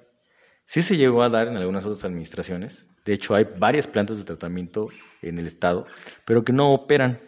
[0.66, 4.26] Sí se llegó a dar en algunas otras administraciones, de hecho hay varias plantas de
[4.26, 4.90] tratamiento
[5.22, 5.88] en el estado,
[6.26, 7.22] pero que no operan.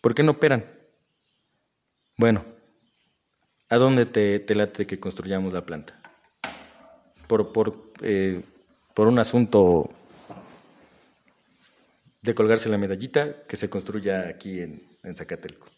[0.00, 0.64] ¿Por qué no operan?
[2.16, 2.44] Bueno,
[3.68, 6.00] ¿a dónde te, te late que construyamos la planta?
[7.26, 8.44] Por, por, eh,
[8.94, 9.90] por un asunto
[12.24, 15.68] de colgarse la medallita que se construya aquí en, en Zacatelco.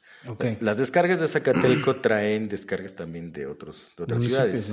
[0.60, 4.72] Las descargas de Zacatelco traen descargas también de, otros, otras ciudades.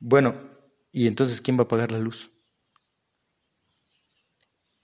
[0.00, 0.50] Bueno,
[0.90, 2.32] ¿y entonces quién va a pagar la luz?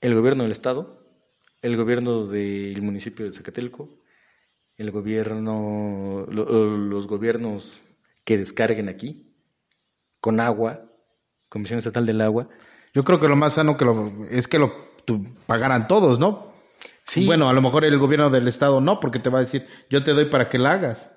[0.01, 1.05] ¿El gobierno del Estado?
[1.61, 4.01] ¿El gobierno del municipio de Zacatelco?
[4.77, 7.83] ¿El gobierno, los gobiernos
[8.25, 9.35] que descarguen aquí?
[10.21, 10.89] ¿Con agua?
[11.49, 12.49] ¿Comisión Estatal del Agua?
[12.95, 13.87] Yo creo que lo más sano que
[14.31, 14.90] es que lo
[15.47, 16.51] pagaran todos, ¿no?
[17.27, 20.05] Bueno, a lo mejor el gobierno del estado no, porque te va a decir, yo
[20.05, 21.15] te doy para que la hagas.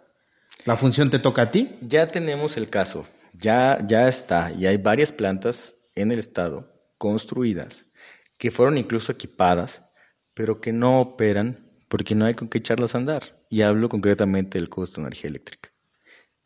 [0.66, 1.78] La función te toca a ti.
[1.82, 7.92] Ya tenemos el caso, ya, ya está, y hay varias plantas en el estado construidas
[8.38, 9.86] que fueron incluso equipadas,
[10.34, 13.40] pero que no operan porque no hay con qué echarlas a andar.
[13.50, 15.70] Y hablo concretamente del costo de energía eléctrica,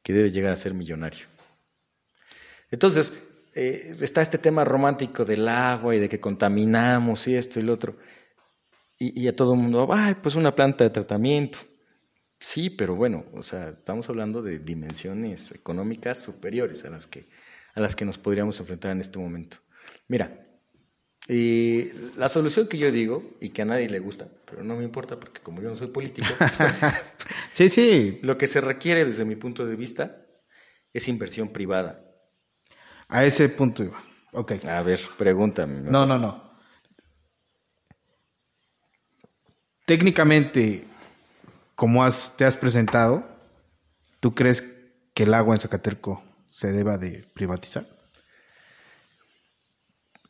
[0.03, 1.25] que debe llegar a ser millonario.
[2.69, 3.17] Entonces,
[3.59, 7.73] eh, está este tema romántico del agua y de que contaminamos y esto y lo
[7.73, 7.97] otro.
[8.99, 11.57] Y, a todo el mundo, ay, pues una planta de tratamiento.
[12.39, 17.27] Sí, pero bueno, o sea, estamos hablando de dimensiones económicas superiores a las que,
[17.73, 19.57] a las que nos podríamos enfrentar en este momento.
[20.07, 20.47] Mira,
[21.27, 24.83] y la solución que yo digo, y que a nadie le gusta, pero no me
[24.83, 26.27] importa porque como yo no soy político,
[27.51, 28.19] sí, sí.
[28.21, 30.25] Lo que se requiere desde mi punto de vista
[30.93, 32.06] es inversión privada.
[33.09, 34.01] A ese punto iba.
[34.33, 34.65] Ok.
[34.65, 35.81] A ver, pregúntame.
[35.81, 36.47] No, no, no.
[39.87, 40.83] técnicamente,
[41.73, 43.25] como te has presentado,
[44.19, 44.61] ¿tú crees
[45.13, 47.85] que el agua en Zacaterco se deba de privatizar?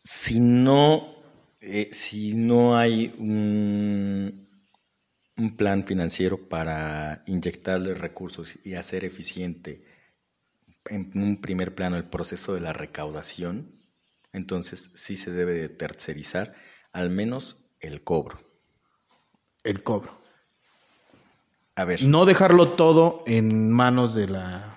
[0.04, 1.10] Si no,
[1.60, 4.48] eh, si no hay un,
[5.38, 9.84] un plan financiero para inyectarle recursos y hacer eficiente
[10.90, 13.82] en un primer plano el proceso de la recaudación,
[14.34, 16.56] entonces sí se debe de tercerizar
[16.92, 18.48] al menos el cobro
[19.68, 20.12] el cobro.
[21.76, 22.02] A ver.
[22.04, 24.74] No dejarlo todo en manos de la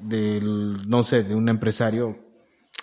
[0.00, 2.18] del no sé, de un empresario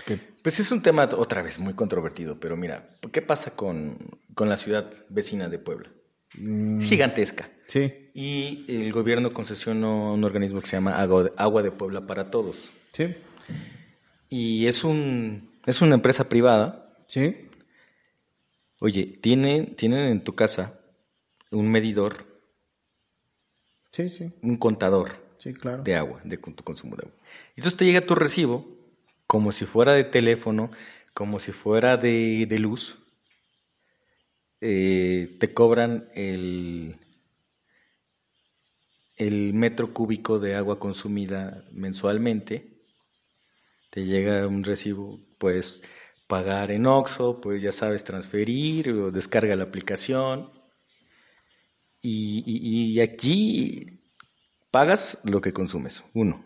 [0.06, 3.98] que Pues es un tema otra vez muy controvertido, pero mira, ¿qué pasa con,
[4.36, 5.92] con la ciudad vecina de Puebla?
[6.38, 7.50] Mm, Gigantesca.
[7.66, 12.72] Sí, Y el gobierno concesionó un organismo que se llama Agua de, Puebla para Todos.
[12.92, 13.14] sí,
[14.28, 16.98] Y es, un, es una empresa privada.
[17.06, 17.48] sí.
[18.80, 20.80] Oye, tienen, tienen en tu casa
[21.52, 22.26] un medidor,
[23.92, 25.84] Sí, sí, un contador sí, claro.
[25.84, 27.16] de agua, de tu consumo de agua.
[27.56, 28.66] Entonces te llega tu recibo
[29.28, 30.72] como si fuera de teléfono,
[31.14, 32.98] como si fuera de, de luz.
[34.62, 36.98] Eh, te cobran el,
[39.18, 42.78] el metro cúbico de agua consumida mensualmente.
[43.90, 45.82] Te llega un recibo, puedes
[46.28, 50.52] pagar en Oxxo, pues ya sabes transferir o descarga la aplicación.
[52.02, 53.86] Y, aquí
[54.72, 56.46] pagas lo que consumes, uno.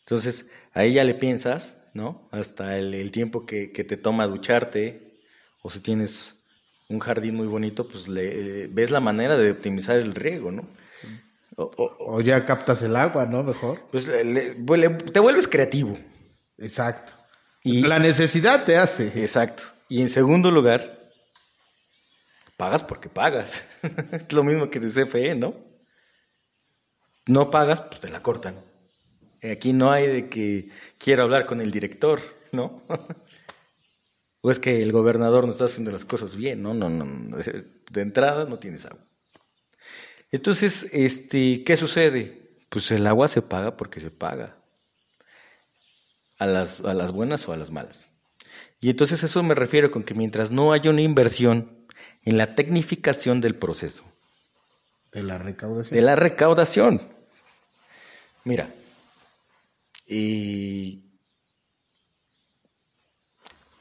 [0.00, 2.28] Entonces, ahí ya le piensas, ¿no?
[2.32, 5.20] Hasta el, el tiempo que, que te toma ducharte,
[5.62, 6.36] o si tienes
[6.88, 10.68] un jardín muy bonito, pues le, eh, ves la manera de optimizar el riego, ¿no?
[11.56, 13.42] O- o- O ya captas el agua, ¿no?
[13.42, 13.80] Mejor.
[13.90, 15.98] pues le- le- le- te vuelves creativo.
[16.58, 17.12] Exacto.
[17.62, 19.08] Y, La necesidad te hace.
[19.20, 19.64] Exacto.
[19.88, 21.10] Y en segundo lugar,
[22.56, 23.66] pagas porque pagas.
[24.12, 25.54] es lo mismo que de CFE, ¿no?
[27.26, 28.56] No pagas, pues te la cortan.
[29.42, 32.20] Aquí no hay de que quiero hablar con el director,
[32.52, 32.82] ¿no?
[34.42, 36.72] o es que el gobernador no está haciendo las cosas bien, ¿no?
[36.74, 37.36] No, no, no.
[37.36, 39.04] De entrada no tienes agua.
[40.32, 42.50] Entonces, este, ¿qué sucede?
[42.68, 44.56] Pues el agua se paga porque se paga.
[46.38, 48.08] A las, a las buenas o a las malas.
[48.80, 51.86] Y entonces eso me refiero con que mientras no haya una inversión
[52.24, 54.04] en la tecnificación del proceso,
[55.12, 55.98] De la recaudación.
[55.98, 57.00] de la recaudación.
[58.44, 58.74] Mira,
[60.06, 61.02] y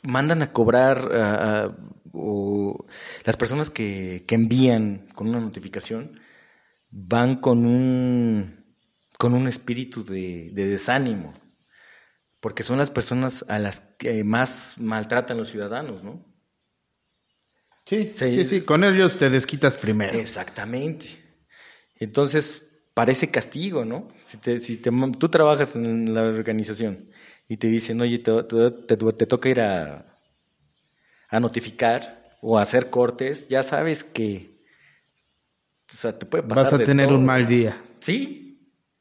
[0.02, 1.76] mandan a cobrar a- a-
[2.14, 2.86] o
[3.26, 6.20] las personas que, que envían con una notificación
[6.98, 8.64] van con un
[9.18, 11.34] con un espíritu de, de desánimo
[12.40, 16.24] porque son las personas a las que más maltratan los ciudadanos, ¿no?
[17.86, 18.34] Sí, Sí.
[18.34, 18.62] sí, sí.
[18.62, 20.18] Con ellos te desquitas primero.
[20.18, 21.08] Exactamente.
[21.98, 24.08] Entonces, parece castigo, ¿no?
[24.28, 27.10] Si, te- si te- tú trabajas en la organización
[27.48, 30.18] y te dicen, oye, te, te- te- te toca ir a,
[31.30, 34.55] a notificar o a hacer cortes, ya sabes que
[35.92, 37.18] o sea, te puede pasar Vas a de tener todo.
[37.18, 37.82] un mal día.
[38.00, 38.42] Sí,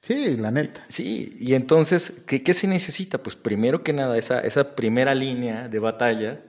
[0.03, 0.85] Sí, la neta.
[0.89, 1.37] sí.
[1.41, 3.23] Y entonces, ¿qué, qué se necesita?
[3.23, 6.45] Pues primero que nada, esa, esa primera línea de batalla,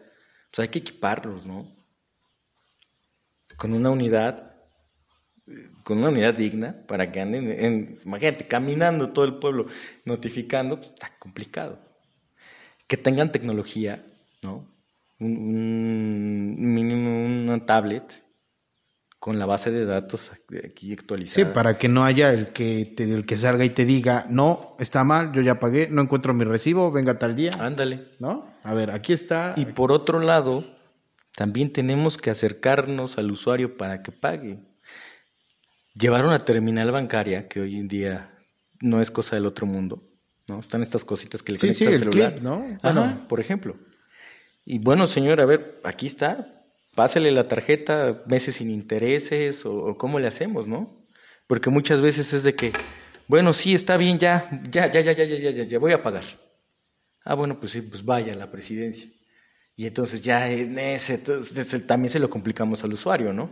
[0.51, 1.73] pues hay que equiparlos, ¿no?
[3.57, 4.51] Con una unidad
[5.83, 9.67] con una unidad digna para que anden, en, imagínate, caminando todo el pueblo,
[10.03, 11.79] notificando, pues está complicado.
[12.87, 14.03] Que tengan tecnología,
[14.41, 14.67] ¿no?
[15.19, 18.23] Un, un mínimo, una tablet
[19.25, 21.51] con la base de datos aquí Sí, actualizada.
[21.51, 25.03] para que no haya el que, te, el que salga y te diga, no, está
[25.03, 27.49] mal, yo ya pagué, no encuentro mi recibo, venga tal día.
[27.59, 28.09] Ándale.
[28.19, 28.45] ¿No?
[28.61, 29.55] A ver, aquí está.
[29.57, 30.63] Y por otro lado,
[31.35, 34.59] también tenemos que acercarnos al usuario para que pague.
[35.95, 38.31] Llevar una terminal bancaria, que hoy en día
[38.79, 40.03] no es cosa del otro mundo,
[40.47, 40.59] ¿no?
[40.59, 42.31] Están estas cositas que le Sí, conectas sí, al el celular.
[42.33, 42.53] clip, ¿no?
[42.83, 43.25] Ajá, Bueno.
[43.27, 43.75] por ejemplo.
[44.65, 46.61] Y bueno, señor, a ver, aquí está.
[46.95, 51.05] Pásale la tarjeta, meses sin intereses, o, o cómo le hacemos, ¿no?
[51.47, 52.71] Porque muchas veces es de que,
[53.27, 56.01] bueno, sí, está bien, ya, ya, ya, ya, ya, ya, ya, ya, ya voy a
[56.01, 56.23] pagar.
[57.23, 59.09] Ah, bueno, pues sí, pues vaya a la presidencia.
[59.75, 63.49] Y entonces ya en ese, entonces, también se lo complicamos al usuario, ¿no?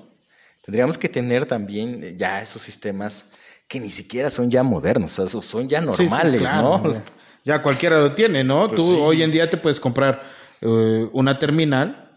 [0.63, 3.25] Tendríamos que tener también eh, ya esos sistemas
[3.67, 6.93] que ni siquiera son ya modernos, o sea, son ya Sí, sí, normales, claro, ¿no?
[6.93, 7.03] Ya,
[7.43, 8.67] ya cualquiera lo tiene, ¿no?
[8.69, 8.99] Pues Tú sí.
[9.01, 10.21] hoy en día te puedes comprar
[10.61, 12.12] eh, una terminal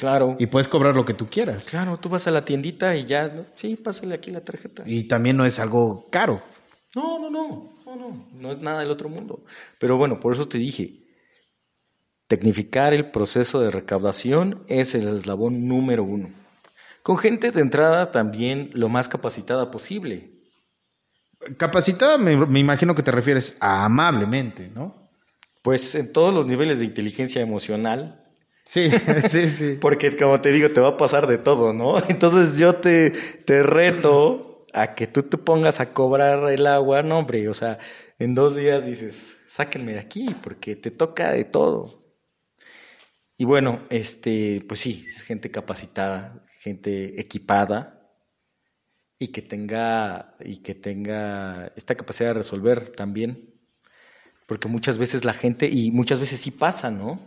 [0.00, 0.36] Claro.
[0.38, 1.66] y puedes cobrar lo que tú quieras.
[1.66, 3.44] Claro, tú vas a la tiendita y ya, ¿no?
[3.54, 4.82] sí, pásale aquí la tarjeta.
[4.86, 6.42] Y también no es algo caro.
[6.94, 9.44] No, no, no, no, no, no es nada del otro mundo.
[9.78, 11.04] Pero bueno, por eso te dije,
[12.28, 16.30] tecnificar el proceso de recaudación es el eslabón número uno.
[17.02, 20.30] Con gente de entrada también lo más capacitada posible.
[21.58, 25.10] Capacitada me, me imagino que te refieres a amablemente, ¿no?
[25.60, 28.29] Pues en todos los niveles de inteligencia emocional,
[28.70, 28.88] Sí,
[29.28, 29.78] sí, sí.
[29.80, 31.98] porque como te digo, te va a pasar de todo, ¿no?
[32.08, 33.10] Entonces yo te,
[33.44, 37.78] te reto a que tú te pongas a cobrar el agua, no, hombre, o sea,
[38.20, 42.00] en dos días dices, sáquenme de aquí, porque te toca de todo.
[43.36, 47.96] Y bueno, este, pues sí, es gente capacitada, gente equipada
[49.18, 53.54] y que tenga, y que tenga esta capacidad de resolver también.
[54.46, 57.20] Porque muchas veces la gente, y muchas veces sí pasa, ¿no?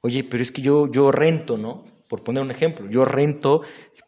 [0.00, 1.84] Oye, pero es que yo, yo rento, ¿no?
[2.08, 3.62] Por poner un ejemplo, yo rento,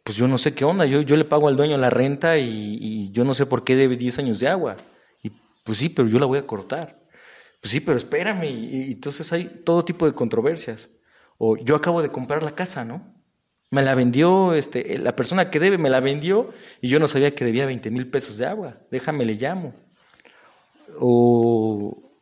[0.05, 3.11] pues yo no sé qué onda, yo, yo le pago al dueño la renta y,
[3.13, 4.77] yo no sé por qué debe 10 años de agua.
[5.23, 5.31] Y
[5.65, 7.01] pues sí, pero yo la voy a cortar.
[7.61, 8.45] Pues sí, pero espérame.
[8.45, 10.91] Y, entonces hay todo tipo de controversias.
[11.39, 13.15] O yo acabo de comprar la casa, ¿no?
[13.71, 17.35] Me la vendió, este, la persona que debe me la vendió y yo no sabía
[17.35, 18.79] que debía 20 mil pesos de agua.
[18.91, 19.75] Déjame, le llamo.
[20.99, 22.13] O,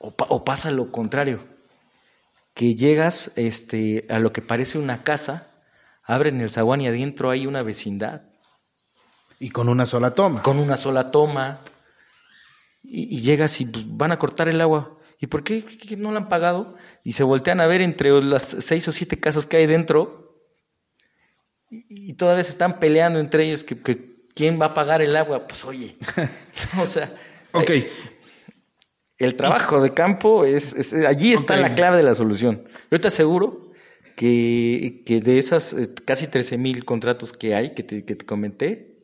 [0.00, 1.51] o pasa lo contrario,
[2.54, 5.48] que llegas este, a lo que parece una casa,
[6.04, 8.22] abren el zaguán y adentro hay una vecindad
[9.38, 10.42] Y con una sola toma.
[10.42, 11.60] con una sola toma
[12.82, 14.98] y, y llegas y pues, van a cortar el agua.
[15.18, 16.76] ¿Y por qué, ¿Qué- qué no la han pagado?
[17.04, 20.36] Y se voltean a ver entre las seis o siete casas que hay dentro
[21.70, 25.16] y, y todavía se están peleando entre ellos que, que quién va a pagar el
[25.16, 25.46] agua.
[25.46, 25.96] Pues oye,
[26.80, 27.10] o sea,
[27.52, 27.88] Ok, eh,
[29.24, 32.64] el trabajo de campo es, es- allí está la clave de la solución.
[32.90, 33.72] Yo te aseguro
[34.16, 38.24] que, que de esas eh, casi 13 mil contratos que hay, que te, que te
[38.26, 38.98] comenté,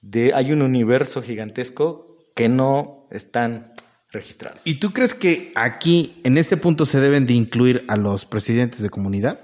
[0.00, 3.72] de, hay un universo gigantesco que no están
[4.12, 4.62] registrados.
[4.64, 8.82] ¿y tú crees que aquí, en este punto, se deben de incluir a los presidentes
[8.82, 9.40] de comunidad?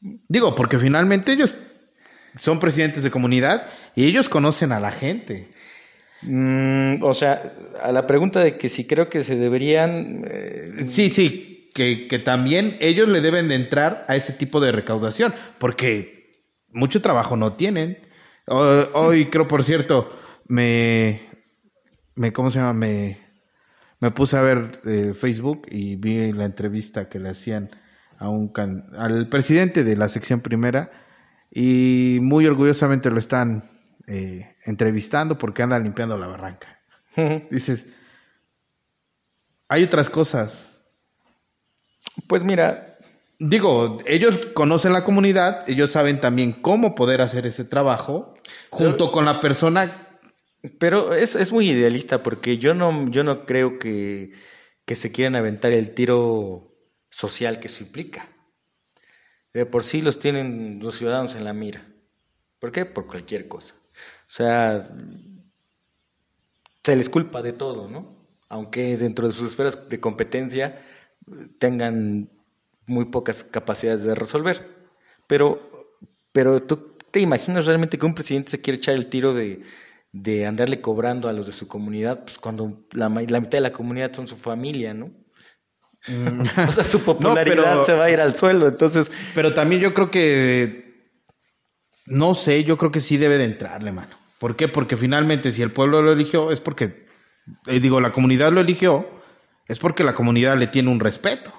[0.00, 1.58] Digo, porque finalmente ellos
[2.36, 3.66] son presidentes de comunidad
[3.96, 5.50] y ellos conocen a la gente.
[6.20, 10.24] Mm, o sea, a la pregunta de que si creo que se deberían...
[10.28, 14.72] eh, Sí, sí, que, que también ellos le deben de entrar a ese tipo de
[14.72, 16.42] recaudación, porque
[16.72, 17.98] mucho trabajo no tienen.
[18.46, 20.10] Hoy, creo, por cierto,
[20.48, 21.20] me,
[22.16, 22.74] me ¿cómo se llama?
[22.74, 23.18] Me,
[24.00, 27.70] me puse a ver eh, Facebook y vi la entrevista que le hacían
[28.18, 28.52] a un
[28.96, 30.90] al presidente de la sección primera
[31.50, 33.64] y muy orgullosamente lo están
[34.08, 36.80] eh, entrevistando porque anda limpiando la barranca.
[37.50, 37.86] Dices,
[39.66, 40.84] hay otras cosas
[42.28, 42.88] Pues mira,
[43.40, 48.34] Digo, ellos conocen la comunidad, ellos saben también cómo poder hacer ese trabajo
[48.70, 50.18] junto con la persona.
[50.80, 54.32] Pero es, es muy idealista porque yo no, yo no creo que,
[54.84, 56.74] que se quieran aventar el tiro
[57.10, 58.28] social que eso implica.
[59.54, 61.86] De por sí los tienen los ciudadanos en la mira.
[62.58, 62.86] ¿Por qué?
[62.86, 63.76] Por cualquier cosa.
[64.28, 64.88] O sea,
[66.84, 68.16] se les culpa de todo, ¿no?
[68.48, 70.82] Aunque dentro de sus esferas de competencia
[71.58, 72.30] tengan
[72.86, 74.68] muy pocas capacidades de resolver.
[75.26, 75.90] Pero,
[76.32, 79.62] pero tú te imaginas realmente que un presidente se quiere echar el tiro de,
[80.12, 84.12] de andarle cobrando a los de su comunidad, pues cuando la, mitad de la comunidad
[84.14, 85.10] son su familia, ¿no?
[86.68, 88.68] O sea, su popularidad pero- se va a ir al suelo.
[88.68, 91.12] Entonces, Pero también yo creo que,
[92.06, 94.16] no sé, yo creo que sí debe de entrarle, mano.
[94.38, 94.68] ¿Por qué?
[94.68, 97.06] Porque finalmente si el pueblo lo eligió es porque,
[97.66, 99.08] eh, digo, la comunidad lo eligió,
[99.66, 101.52] es porque la comunidad le tiene un respeto.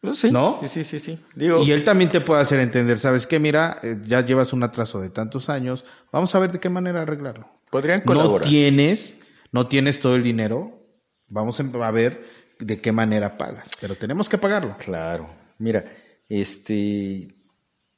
[0.00, 0.58] pues sí, ¿No?
[0.62, 1.20] Sí, sí, sí, sí.
[1.34, 3.38] Digo, Y él también te puede hacer entender, ¿sabes qué?
[3.38, 7.02] Mira, eh, ya llevas un atraso de tantos años, vamos a ver de qué manera
[7.02, 7.48] arreglarlo.
[7.70, 8.48] podrían no colaborar.
[8.48, 9.16] tienes,
[9.52, 10.78] no tienes todo el dinero,
[11.28, 12.24] vamos a ver
[12.58, 14.76] de qué manera pagas, pero tenemos que pagarlo.
[14.78, 15.28] Claro.
[15.58, 15.84] Mira,
[16.28, 17.28] este,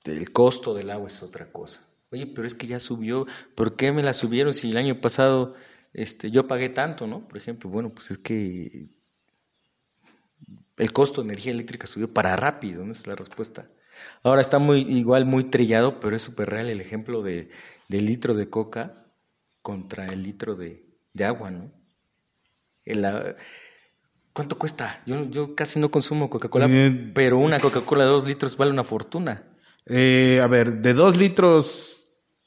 [0.05, 1.81] el costo del agua es otra cosa.
[2.15, 3.27] Oye, pero es que ya subió.
[3.57, 5.55] ¿Por qué me la subieron si el año pasado
[5.93, 7.27] este, yo pagué tanto, no?
[7.27, 8.89] Por ejemplo, bueno, pues es que
[10.77, 12.93] el costo de energía eléctrica subió para rápido, ¿no?
[12.93, 13.69] Esa es la respuesta.
[14.23, 17.51] Ahora está muy, igual muy trillado, pero es súper real el ejemplo de,
[17.89, 19.07] del litro de coca
[19.61, 21.73] contra el litro de, de agua, ¿no?
[22.85, 23.05] El,
[24.33, 25.03] ¿Cuánto cuesta?
[25.07, 28.85] Yo, yo casi no consumo Coca-Cola, Eh, pero una Coca-Cola de dos litros vale una
[28.85, 29.45] fortuna.
[29.87, 32.04] Eh, a ver, de dos litros,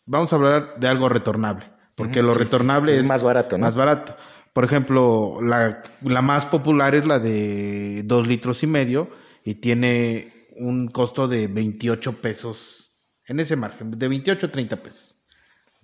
[0.07, 2.97] vamos a hablar de algo retornable, porque lo sí, retornable sí.
[2.97, 3.65] es, Es más barato, ¿no?
[3.65, 4.17] Más barato.
[4.53, 9.09] Por ejemplo, la, la más popular es la de dos litros y medio
[9.43, 12.91] y tiene un costo de 28 pesos
[13.27, 15.13] en ese margen, de 28 a 30 pesos.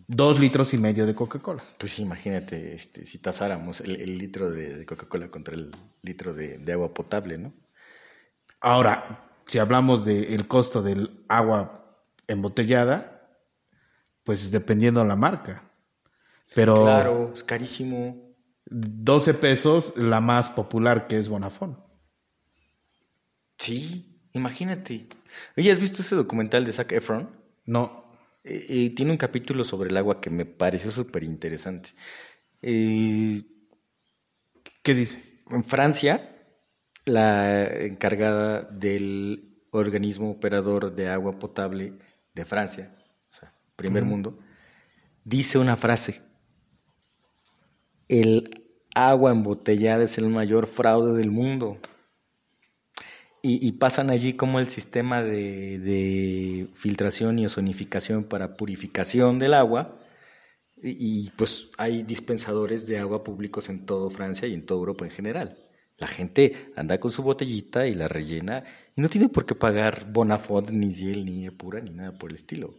[0.07, 1.63] Dos litros y medio de Coca-Cola.
[1.77, 5.71] Pues imagínate este, si tasáramos el, el litro de, de Coca-Cola contra el
[6.01, 7.53] litro de, de agua potable, ¿no?
[8.59, 13.12] Ahora, si hablamos del costo del agua embotellada,
[14.23, 15.63] pues dependiendo de la marca.
[16.55, 18.35] Pero Claro, es carísimo.
[18.65, 21.77] 12 pesos la más popular que es Bonafón.
[23.57, 25.07] Sí, imagínate.
[25.57, 27.29] Oye, ¿has visto ese documental de Zac Efron?
[27.65, 28.03] No,
[28.43, 31.91] Eh, eh, tiene un capítulo sobre el agua que me pareció súper interesante.
[32.61, 33.43] Eh,
[34.81, 35.43] ¿qué dice?
[35.49, 36.35] En Francia,
[37.05, 41.99] la encargada del organismo operador de agua potable
[42.33, 42.95] de Francia,
[43.83, 44.39] primer mundo,
[45.25, 46.21] dice una frase.
[48.07, 48.63] El
[48.95, 51.77] agua embotellada es el mayor fraude del mundo.
[53.41, 59.53] y, y pasan allí como el sistema de, de filtración y ozonificación para purificación del
[59.53, 59.99] agua.
[60.81, 65.05] Y, y, pues hay dispensadores de agua públicos en toda Francia y en toda Europa
[65.05, 65.57] en general.
[65.97, 68.63] La gente anda con su botellita y la rellena
[68.95, 72.37] y no tiene por qué pagar Bonafont, ni Ciel, ni Epura, ni nada por el
[72.37, 72.75] estilo.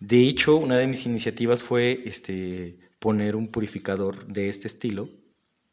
[0.00, 5.10] De hecho, una de mis iniciativas fue este, poner un purificador de este estilo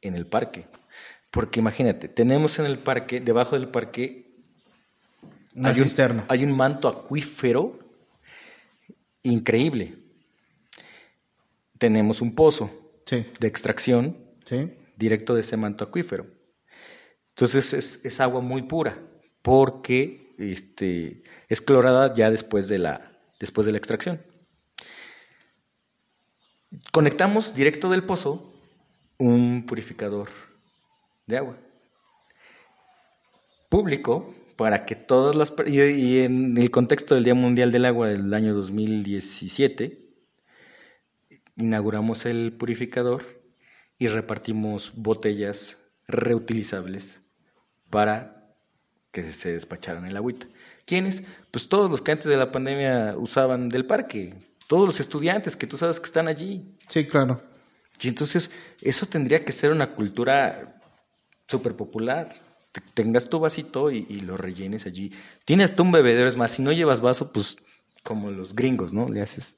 [0.01, 0.67] en el parque.
[1.31, 4.35] Porque imagínate, tenemos en el parque, debajo del parque,
[5.55, 6.23] Una hay, cisterna.
[6.23, 7.79] Un, hay un manto acuífero
[9.23, 9.97] increíble.
[11.77, 12.71] Tenemos un pozo
[13.05, 14.69] Sí, de extracción sí.
[14.97, 16.27] directo de ese manto acuífero.
[17.29, 18.99] Entonces es, es agua muy pura,
[19.41, 24.21] porque este, es clorada ya después de, la, después de la extracción.
[26.91, 28.53] Conectamos directo del pozo
[29.17, 30.29] un purificador
[31.25, 31.57] de agua
[33.69, 35.53] público para que todas las...
[35.67, 39.99] y en el contexto del Día Mundial del Agua del año 2017,
[41.57, 43.43] inauguramos el purificador
[43.99, 47.21] y repartimos botellas reutilizables
[47.89, 48.55] para
[49.11, 50.47] que se despacharan el agüita.
[50.87, 51.21] ¿Quiénes?
[51.51, 54.33] Pues todos los que antes de la pandemia usaban del parque,
[54.67, 56.75] todos los estudiantes que tú sabes que están allí.
[56.87, 57.39] Sí, claro.
[58.01, 58.49] Y entonces
[58.81, 60.81] eso tendría que ser una cultura
[61.47, 62.35] súper popular.
[62.71, 65.11] Te- Tengas tu vasito y, y lo rellenes allí.
[65.45, 67.57] Tienes tú un bebedero, es más, si no llevas vaso, pues
[68.03, 69.09] como los gringos, ¿no?
[69.09, 69.55] Le haces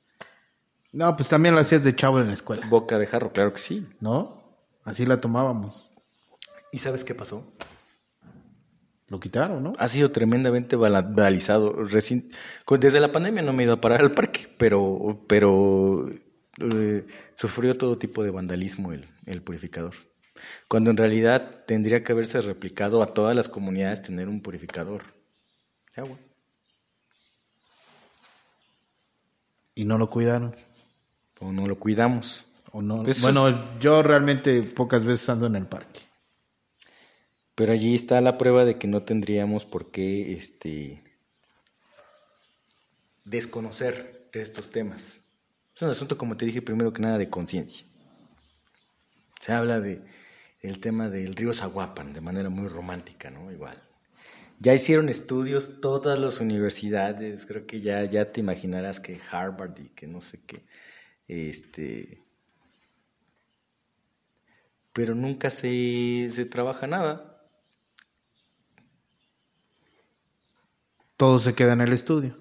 [0.91, 3.59] No, pues también lo hacías de chavo en la escuela, boca de jarro, claro que
[3.59, 3.87] sí.
[3.99, 4.41] ¿no?
[4.83, 5.91] Así la tomábamos.
[6.71, 7.45] ¿Y sabes qué pasó?
[9.09, 9.73] Lo quitaron, ¿no?
[9.79, 11.75] Ha sido tremendamente vandalizado.
[12.79, 16.09] Desde la pandemia no me he ido a parar al parque, pero, pero
[16.59, 17.05] eh,
[17.35, 19.93] sufrió todo tipo de vandalismo el, el purificador.
[20.67, 25.01] Cuando en realidad tendría que haberse replicado a todas las comunidades tener un purificador
[25.95, 26.17] de agua.
[29.75, 30.55] Y no lo cuidaron.
[31.39, 32.45] O no lo cuidamos.
[32.71, 33.03] O no.
[33.03, 36.01] Pues bueno, es- yo realmente pocas veces ando en el parque.
[37.59, 41.03] Pero allí está la prueba de que no tendríamos por qué este,
[43.25, 45.19] desconocer de estos temas.
[45.75, 47.85] Es un asunto, como te dije, primero que nada de conciencia.
[49.41, 50.01] Se habla de
[50.61, 53.51] el tema del río Zaguapan de manera muy romántica, ¿no?
[53.51, 53.83] Igual.
[54.59, 59.89] Ya hicieron estudios todas las universidades, creo que ya, ya te imaginarás que Harvard y
[59.89, 60.63] que no sé qué.
[61.27, 62.23] Este,
[64.93, 67.35] pero nunca se, se trabaja nada.
[71.19, 72.37] Todo se queda en el estudio.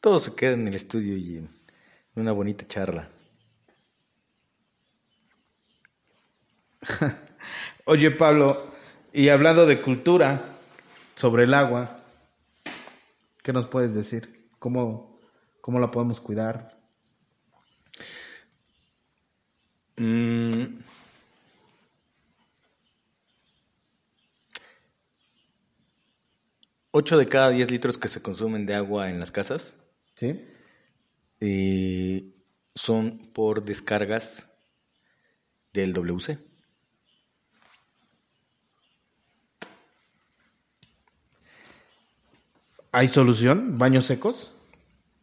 [0.00, 1.50] Todo se queda en el estudio y en
[2.14, 3.10] una bonita charla.
[7.84, 8.72] Oye, Pablo,
[9.12, 10.42] y hablando de cultura
[11.14, 12.00] sobre el agua,
[13.42, 14.48] ¿qué nos puedes decir?
[14.58, 15.20] ¿Cómo,
[15.60, 16.80] cómo la podemos cuidar?
[19.98, 20.31] Mm.
[26.92, 29.74] Ocho de cada diez litros que se consumen de agua en las casas
[30.14, 30.44] ¿Sí?
[31.40, 32.34] eh,
[32.74, 34.46] son por descargas
[35.72, 36.38] del WC.
[42.92, 43.78] ¿Hay solución?
[43.78, 44.54] ¿Baños secos?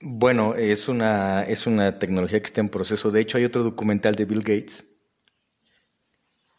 [0.02, 3.12] Bueno, es una, es una tecnología que está en proceso.
[3.12, 4.86] De hecho, hay otro documental de Bill Gates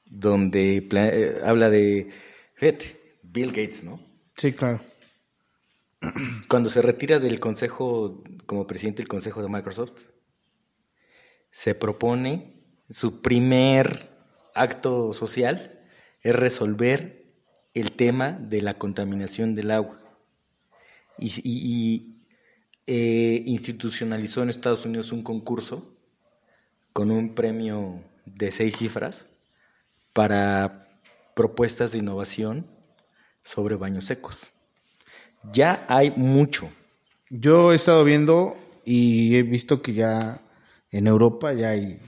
[0.04, 2.10] donde eh, habla de,
[2.54, 4.00] fíjate, Bill Gates, ¿no?
[4.36, 4.80] Sí, claro.
[6.48, 10.04] Cuando se retira del consejo, como presidente del consejo de Microsoft,
[11.50, 14.10] se propone su primer
[14.54, 15.80] acto social
[16.22, 17.24] es resolver
[17.74, 20.00] el tema de la contaminación del agua.
[21.18, 22.16] Y,
[22.86, 25.96] eh, institucionalizó en Estados Unidos un concurso
[26.92, 29.26] con un premio de seis cifras
[30.12, 30.88] para
[31.36, 32.66] propuestas de innovación
[33.44, 34.50] sobre baños secos.
[35.52, 36.70] Ya hay mucho.
[37.30, 40.40] Yo he estado viendo y he visto que ya
[40.90, 42.00] en Europa ya hay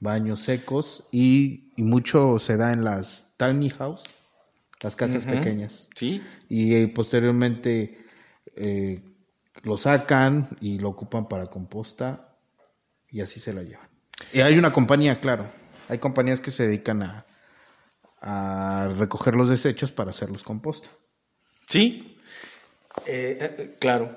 [0.00, 4.02] baños secos y, y mucho se da en las tiny house,
[4.82, 5.88] las casas pequeñas.
[5.94, 6.22] ¿Sí?
[6.48, 8.04] Y eh, posteriormente
[8.56, 9.02] eh,
[9.62, 12.36] lo sacan y lo ocupan para composta
[13.10, 13.88] y así se la llevan.
[14.32, 15.50] Y hay una compañía, claro,
[15.88, 17.26] hay compañías que se dedican a,
[18.20, 20.88] a recoger los desechos para hacerlos composta.
[21.68, 22.16] Sí.
[23.06, 24.14] Eh, eh, eh, claro.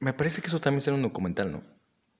[0.00, 1.62] Me parece que eso también será un documental, ¿no?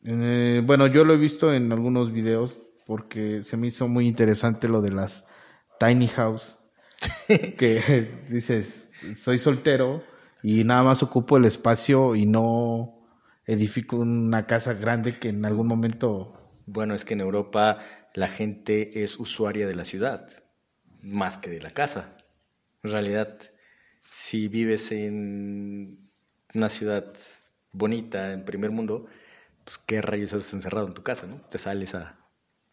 [0.04, 4.68] Eh, bueno, yo lo he visto en algunos videos porque se me hizo muy interesante
[4.68, 5.26] lo de las
[5.78, 6.58] tiny house.
[7.58, 10.02] que dices, soy soltero
[10.42, 12.94] y nada más ocupo el espacio y no
[13.46, 16.40] edifico una casa grande que en algún momento...
[16.66, 17.78] Bueno, es que en Europa
[18.14, 20.28] la gente es usuaria de la ciudad,
[21.02, 22.16] más que de la casa.
[22.82, 23.38] En realidad,
[24.04, 25.98] si vives en
[26.54, 27.12] una ciudad
[27.72, 29.06] bonita, en primer mundo,
[29.64, 31.40] pues qué rayos haces encerrado en tu casa, ¿no?
[31.50, 32.18] Te sales a,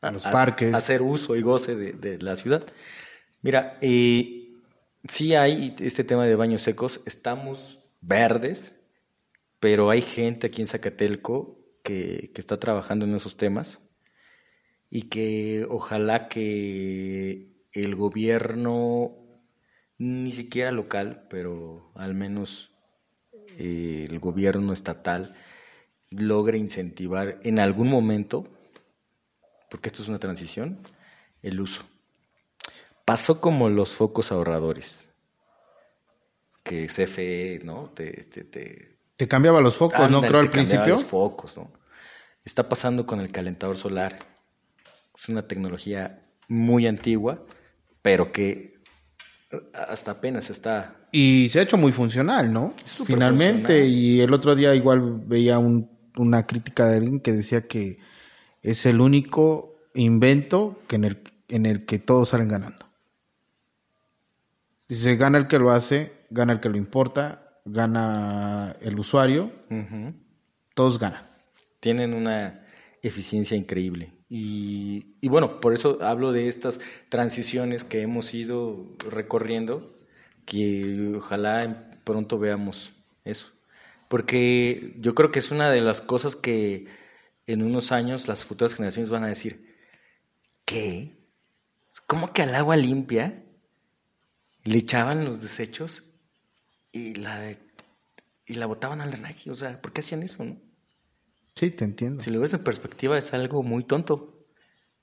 [0.01, 0.73] los parques.
[0.73, 2.65] A hacer uso y goce de, la ciudad.
[3.41, 4.53] Mira, eh,
[5.07, 8.79] sí hay este tema de baños secos, estamos verdes,
[9.59, 13.79] pero hay gente aquí en Zacatelco que, que está trabajando en esos temas
[14.89, 19.15] y que ojalá que el gobierno,
[20.01, 22.71] ni siquiera local, pero al menos
[23.59, 25.35] eh, el gobierno estatal,
[26.09, 28.47] logre incentivar en algún momento,
[29.69, 30.79] porque esto es una transición,
[31.43, 31.83] el uso.
[33.05, 35.07] Pasó como los focos ahorradores,
[36.63, 37.91] que CFE, ¿no?
[37.93, 40.19] Te, te, cambiaba los focos, ¿no?
[40.21, 40.95] Creo al principio.
[40.95, 41.71] los focos, ¿no?
[42.43, 44.17] Está pasando con el calentador solar.
[45.15, 47.45] Es una tecnología muy antigua,
[48.01, 48.80] pero que
[49.73, 50.95] hasta apenas está.
[51.11, 52.73] Y se ha hecho muy funcional, ¿no?
[53.05, 57.99] Finalmente, y el otro día igual veía una crítica de alguien que decía que
[58.61, 62.85] es el único invento que en, el, en el que todos salen ganando.
[64.87, 69.51] Dice, gana el que lo hace, gana el que lo importa, gana el usuario,
[70.73, 71.23] todos ganan.
[71.79, 72.65] Tienen una
[73.01, 74.13] eficiencia increíble.
[74.33, 76.79] Y, bueno, por eso hablo de estas
[77.09, 79.93] transiciones que hemos ido recorriendo,
[80.45, 82.93] que ojalá pronto veamos
[83.25, 83.51] eso.
[84.07, 86.87] Porque yo creo que es una de las cosas que
[87.45, 89.75] en unos años las futuras generaciones van a decir,
[90.63, 91.11] ¿qué?
[92.07, 93.43] ¿Cómo que al agua limpia
[94.63, 96.05] le echaban los desechos
[96.93, 97.51] y la,
[98.45, 99.51] y la botaban al drenaje?
[99.51, 100.70] O sea, ¿por qué hacían eso, no?
[101.61, 102.23] Sí, te entiendo.
[102.23, 104.47] Si lo ves en perspectiva, es algo muy tonto.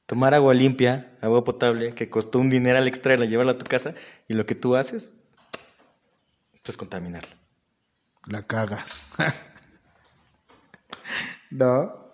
[0.06, 3.94] Tomar agua limpia, agua potable, que costó un dinero al extraerla, llevarla a tu casa,
[4.26, 5.14] y lo que tú haces
[6.64, 7.36] es contaminarla.
[8.26, 9.06] La cagas.
[11.52, 12.12] no.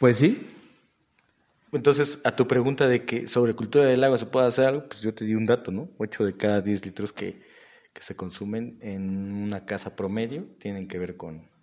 [0.00, 0.50] Pues sí.
[1.70, 5.02] Entonces, a tu pregunta de que sobre cultura del agua se puede hacer algo, pues
[5.02, 5.88] yo te di un dato, ¿no?
[5.98, 7.44] 8 de cada 10 litros que,
[7.92, 11.53] que se consumen en una casa promedio tienen que ver con,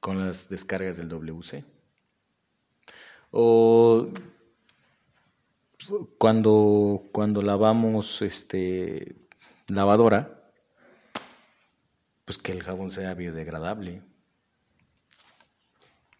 [0.00, 1.64] con las descargas del WC.
[3.30, 4.08] O
[6.18, 9.14] cuando, cuando lavamos este
[9.68, 10.52] lavadora,
[12.24, 14.02] pues que el jabón sea biodegradable.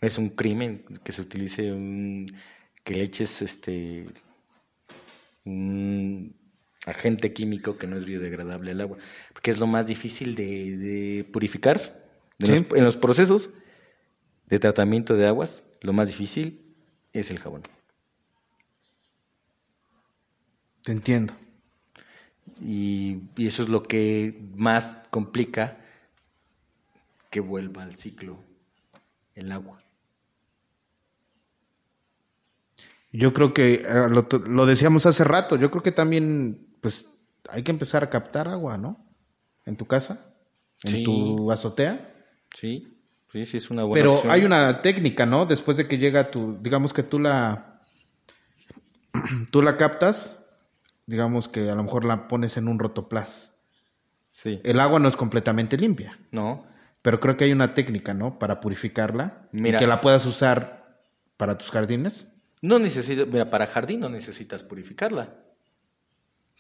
[0.01, 2.27] Es un crimen que se utilice un,
[2.85, 4.07] que le eches este
[5.45, 6.35] un
[6.87, 8.99] agente químico que no es biodegradable al agua,
[9.33, 12.07] porque es lo más difícil de, purificar
[12.39, 13.51] en los procesos
[14.51, 16.61] de tratamiento de aguas, lo más difícil
[17.13, 17.63] es el jabón.
[20.83, 21.35] Te entiendo.
[22.61, 25.79] Y, eso es lo que más complica
[27.31, 28.39] que vuelva al ciclo
[29.35, 29.83] el agua.
[33.13, 37.09] Yo creo que eh, lo, decíamos hace rato, yo creo que también pues
[37.49, 39.05] hay que empezar a captar agua, ¿no?
[39.65, 40.35] En tu casa,
[40.83, 42.15] en tu azotea.
[42.55, 43.00] Sí.
[43.33, 45.47] Sí, sí, es una buena Pero hay una técnica, ¿no?
[45.47, 47.83] Después de que llega tu, digamos que tú la,
[49.51, 50.45] tú la captas,
[51.07, 53.57] digamos que a lo mejor la pones en un rotoplas.
[54.33, 54.61] Sí.
[54.65, 56.19] El agua no es completamente limpia.
[56.33, 56.67] No.
[57.03, 58.39] Pero creo que hay una técnica, ¿no?
[58.39, 59.49] Para purificarla.
[59.53, 60.99] Mira, y que la puedas usar
[61.37, 62.29] para tus jardines.
[62.63, 65.35] No necesitas, mira, para jardín no necesitas purificarla.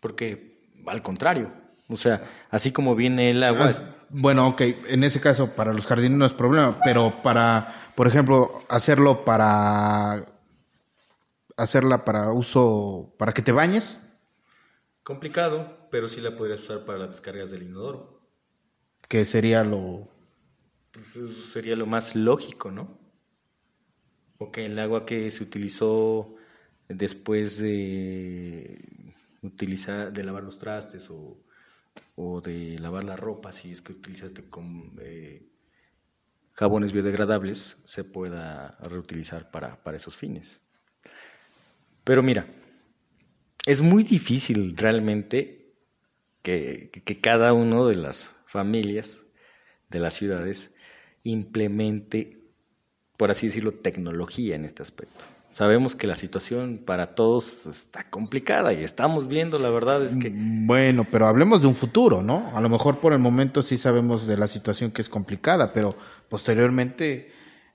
[0.00, 1.52] Porque, al contrario,
[1.90, 3.72] o sea, así como viene el agua.
[3.74, 8.06] Ah, bueno, ok, en ese caso para los jardines no es problema, pero para, por
[8.06, 10.26] ejemplo, hacerlo para
[11.56, 14.00] hacerla para uso, para que te bañes.
[15.02, 18.20] Complicado, pero sí la podrías usar para las descargas del inodoro.
[19.08, 20.08] Que sería lo...
[20.92, 22.98] Pues sería lo más lógico, ¿no?
[24.38, 26.34] O que el agua que se utilizó
[26.88, 31.36] después de utilizar, de lavar los trastes o
[32.16, 34.44] o de lavar la ropa, si es que utilizaste
[35.00, 35.48] eh,
[36.52, 40.60] jabones biodegradables, se pueda reutilizar para, esos fines.
[42.04, 42.46] Pero mira,
[43.66, 45.74] es muy difícil realmente
[46.42, 49.26] que, que, cada uno de las familias
[49.88, 50.74] de las ciudades
[51.22, 52.38] implemente,
[53.16, 55.24] por así decirlo, tecnología en este aspecto.
[55.60, 60.32] Sabemos que la situación para todos está complicada y estamos viendo, la verdad es que...
[60.34, 62.50] Bueno, pero hablemos de un futuro, ¿no?
[62.54, 65.94] A lo mejor por el momento sí sabemos de la situación que es complicada, pero
[66.30, 67.30] posteriormente,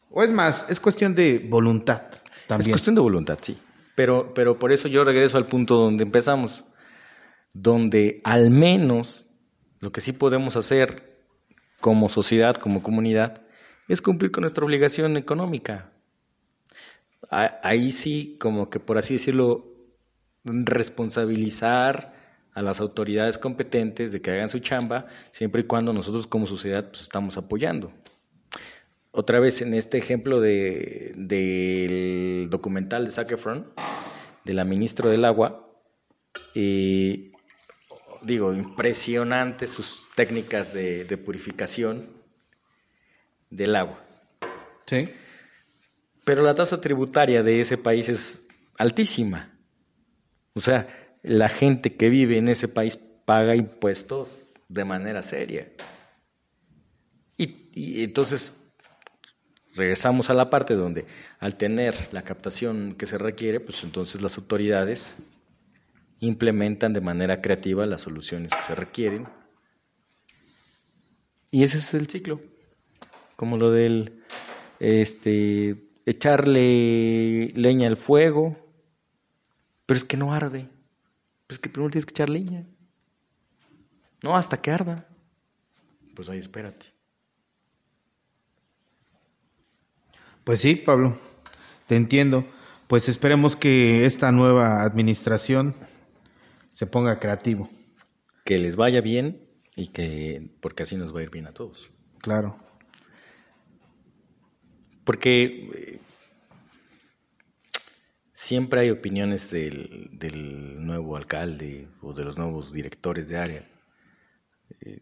[0.09, 2.01] o es más, es cuestión de voluntad
[2.47, 2.71] también.
[2.71, 3.55] Es cuestión de voluntad, sí.
[3.93, 6.65] Pero, pero por eso yo regreso al punto donde empezamos,
[7.53, 9.27] donde al menos
[9.79, 11.19] lo que sí podemos hacer
[11.81, 13.43] como sociedad, como comunidad,
[13.87, 15.91] es cumplir con nuestra obligación económica.
[17.29, 19.73] Ahí sí, como que por así decirlo,
[20.43, 22.13] responsabilizar
[22.53, 26.89] a las autoridades competentes de que hagan su chamba, siempre y cuando nosotros como sociedad
[26.89, 27.91] pues, estamos apoyando.
[29.11, 33.29] Otra vez en este ejemplo de, del documental de Zac
[34.43, 35.69] de la ministra del Agua,
[36.53, 37.31] eh,
[38.21, 42.07] digo, impresionante sus técnicas de, de purificación
[43.49, 43.99] del agua.
[44.85, 45.09] Sí.
[46.25, 48.47] Pero la tasa tributaria de ese país es
[48.77, 49.53] altísima.
[50.53, 50.87] O sea,
[51.21, 55.71] la gente que vive en ese país paga impuestos de manera seria.
[57.37, 58.71] Y, entonces
[59.75, 61.05] regresamos a la parte donde
[61.39, 65.17] al tener la captación que se requiere, pues entonces las autoridades
[66.21, 69.27] implementan de manera creativa las soluciones que se requieren.
[71.51, 72.41] Y ese es el ciclo.
[73.35, 74.23] Como lo del
[74.79, 78.57] este echarle leña al fuego,
[79.85, 80.69] pero es que no arde.
[81.47, 82.65] Pues que primero tienes que echar leña.
[84.21, 85.07] No, hasta que arda.
[86.15, 86.87] Pues ahí espérate.
[90.43, 91.17] Pues sí, Pablo,
[91.87, 92.45] te entiendo.
[92.87, 95.75] Pues esperemos que esta nueva administración
[96.71, 97.69] se ponga creativo.
[98.43, 99.41] Que les vaya bien
[99.75, 101.89] y que, porque así nos va a ir bien a todos.
[102.19, 102.64] Claro.
[105.05, 105.99] Porque eh,
[108.33, 113.69] siempre hay opiniones del, del, nuevo alcalde o de los nuevos directores de área.
[114.81, 115.01] Eh,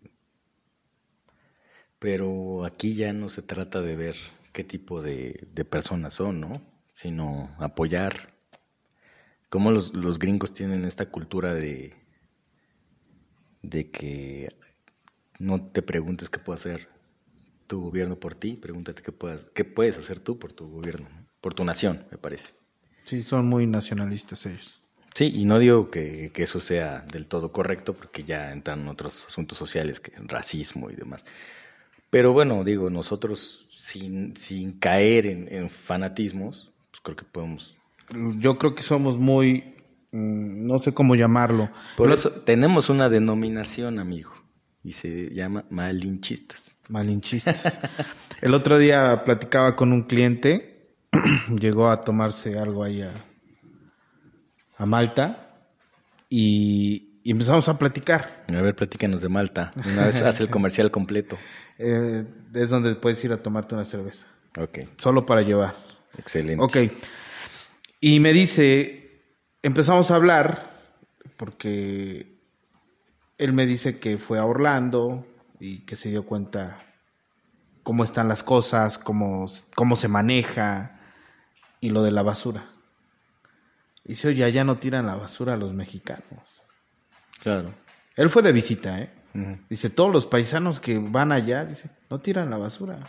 [1.99, 4.16] pero aquí ya no se trata de ver
[4.51, 6.62] qué tipo de, de personas son, ¿no?
[6.93, 8.34] Sino apoyar.
[9.49, 11.95] Cómo los, los gringos tienen esta cultura de,
[13.62, 14.54] de que
[15.39, 16.93] no te preguntes qué puede hacer
[17.74, 21.07] tu gobierno por ti, pregúntate qué, puedas, qué puedes hacer tú por tu gobierno,
[21.41, 22.49] por tu nación, me parece.
[23.03, 24.80] Sí, son muy nacionalistas ellos.
[25.15, 29.26] Sí, y no digo que, que eso sea del todo correcto, porque ya entran otros
[29.26, 31.26] asuntos sociales, que racismo y demás.
[32.11, 37.76] Pero bueno, digo, nosotros sin, sin caer en, en fanatismos, pues creo que podemos...
[38.38, 39.74] Yo creo que somos muy,
[40.11, 41.71] mm, no sé cómo llamarlo.
[41.97, 44.32] Por eso tenemos una denominación, amigo,
[44.84, 46.72] y se llama malinchistas.
[46.90, 47.80] Malinchistas.
[48.42, 50.92] El otro día platicaba con un cliente,
[51.60, 53.14] llegó a tomarse algo ahí a,
[54.78, 55.50] a Malta
[56.30, 58.46] y, y, empezamos a platicar.
[58.54, 59.72] A ver, platícanos de Malta.
[59.94, 61.38] Una vez hace el comercial completo.
[61.80, 62.24] Eh,
[62.54, 64.28] es donde puedes ir a tomarte una cerveza.
[64.60, 64.82] Ok.
[64.98, 65.76] Solo para llevar.
[66.20, 66.64] Excelente.
[66.64, 66.78] Ok.
[68.00, 69.24] Y me dice,
[69.64, 70.72] empezamos a hablar,
[71.36, 72.38] porque
[73.38, 75.26] él me dice que fue a Orlando,
[75.64, 76.78] y que se dio cuenta
[77.84, 80.99] cómo están las cosas, cómo, cómo se maneja
[81.80, 82.66] y lo de la basura.
[84.03, 86.43] Y dice, oye, ya no tiran la basura a los mexicanos.
[87.41, 87.74] Claro.
[88.18, 89.09] Él fue de visita, ¿eh?
[89.70, 92.99] Dice, todos los paisanos que van allá, dice, no tiran la basura.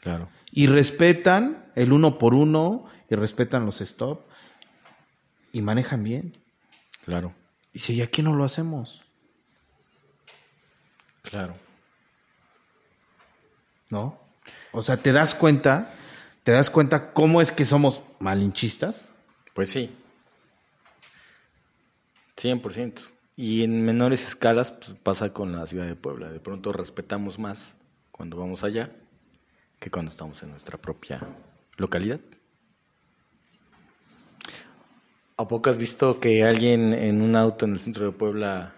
[0.00, 0.28] Claro.
[0.52, 4.20] Y respetan el uno por uno y respetan los stop
[5.52, 6.32] y manejan bien.
[7.04, 7.34] Claro.
[7.72, 9.05] Dice, ¿y aquí no lo hacemos?
[11.30, 11.54] Claro.
[13.90, 14.18] ¿No?
[14.72, 15.92] O sea, ¿te das cuenta?
[16.42, 19.14] ¿Te das cuenta cómo es que somos malinchistas?
[19.54, 19.94] Pues sí.
[22.36, 23.08] 100%.
[23.36, 26.30] Y en menores escalas pues, pasa con la ciudad de Puebla.
[26.30, 27.76] De pronto respetamos más
[28.12, 28.90] cuando vamos allá
[29.78, 31.20] que cuando estamos en nuestra propia
[31.76, 32.20] localidad.
[35.36, 38.72] ¿A poco has visto que alguien en un auto en el centro de Puebla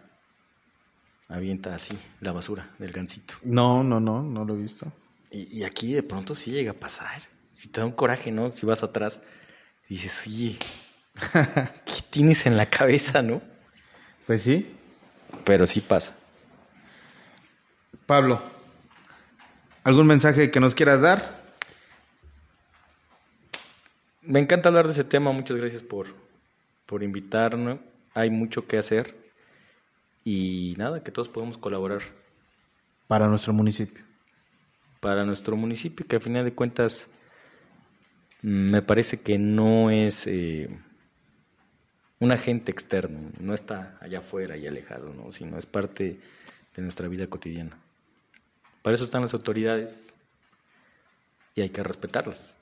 [1.29, 3.35] avienta así la basura del gancito.
[3.43, 4.91] No, no, no, no lo he visto.
[5.31, 7.21] Y, y, aquí de pronto sí llega a pasar.
[7.63, 8.51] Y te da un coraje, ¿no?
[8.53, 9.21] Si vas atrás,
[9.89, 10.59] dices, sí,
[11.33, 13.43] ¿qué tienes en la cabeza, no?
[14.27, 14.75] Pues sí.
[15.45, 16.17] Pero sí pasa.
[18.07, 18.41] Pablo,
[19.85, 21.39] ¿algún mensaje que nos quieras dar?
[24.23, 26.15] Me encanta hablar de ese tema, muchas gracias por,
[26.87, 27.81] por invitarnos.
[28.15, 29.28] Hay mucho que hacer
[30.31, 32.03] y nada, que todos podemos colaborar.
[33.07, 34.05] Para nuestro municipio.
[35.01, 37.09] Para nuestro municipio, que a final de cuentas
[38.43, 40.69] me parece que no es eh,
[42.19, 45.33] un agente externo, no está allá afuera y alejado, ¿no?
[45.33, 46.21] sino es parte
[46.77, 47.79] de nuestra vida cotidiana.
[48.83, 50.13] Para eso están las autoridades
[51.55, 52.55] y hay que respetarlas.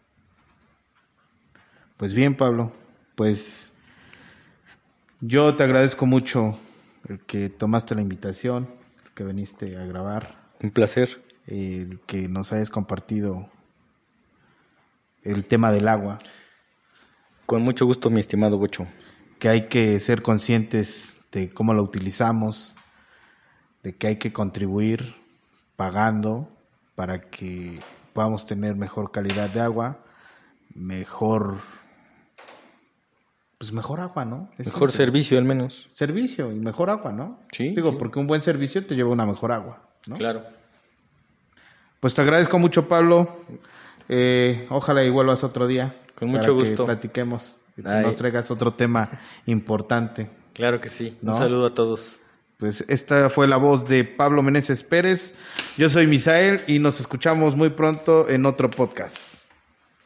[1.97, 2.73] Pues bien, Pablo,
[3.17, 3.73] pues
[5.21, 6.61] yo te agradezco mucho
[7.09, 8.69] el que tomaste la invitación,
[9.05, 10.37] el que viniste a grabar.
[10.63, 11.23] Un placer.
[11.47, 13.49] El que nos hayas compartido
[15.23, 16.19] el tema del agua.
[17.47, 18.87] Con mucho gusto, mi estimado Bocho.
[19.39, 22.75] Que hay que ser conscientes de cómo lo utilizamos,
[23.83, 25.15] de que hay que contribuir
[25.77, 26.49] pagando
[26.97, 27.79] para que
[28.13, 29.99] podamos tener mejor calidad de agua,
[30.75, 31.59] mejor
[33.59, 34.51] pues mejor agua, ¿no?
[34.59, 35.89] mejor servicio al menos.
[35.93, 37.41] Servicio y mejor agua, ¿no?
[37.53, 37.71] Sí.
[37.71, 40.17] Digo, porque un buen servicio te lleva una mejor agua, ¿no?
[40.17, 40.45] Claro.
[42.01, 43.29] Pues te agradezco mucho, Pablo.
[44.09, 45.97] Eh, ojalá y vuelvas otro día.
[46.15, 46.85] Con mucho para gusto.
[46.85, 49.09] Que platiquemos y que nos traigas otro tema
[49.47, 50.29] importante.
[50.53, 51.17] Claro que sí.
[51.23, 52.21] Un saludo a todos.
[52.59, 55.35] Pues esta fue la voz de Pablo Meneses Pérez.
[55.77, 59.36] Yo soy Misael y nos escuchamos muy pronto en otro podcast.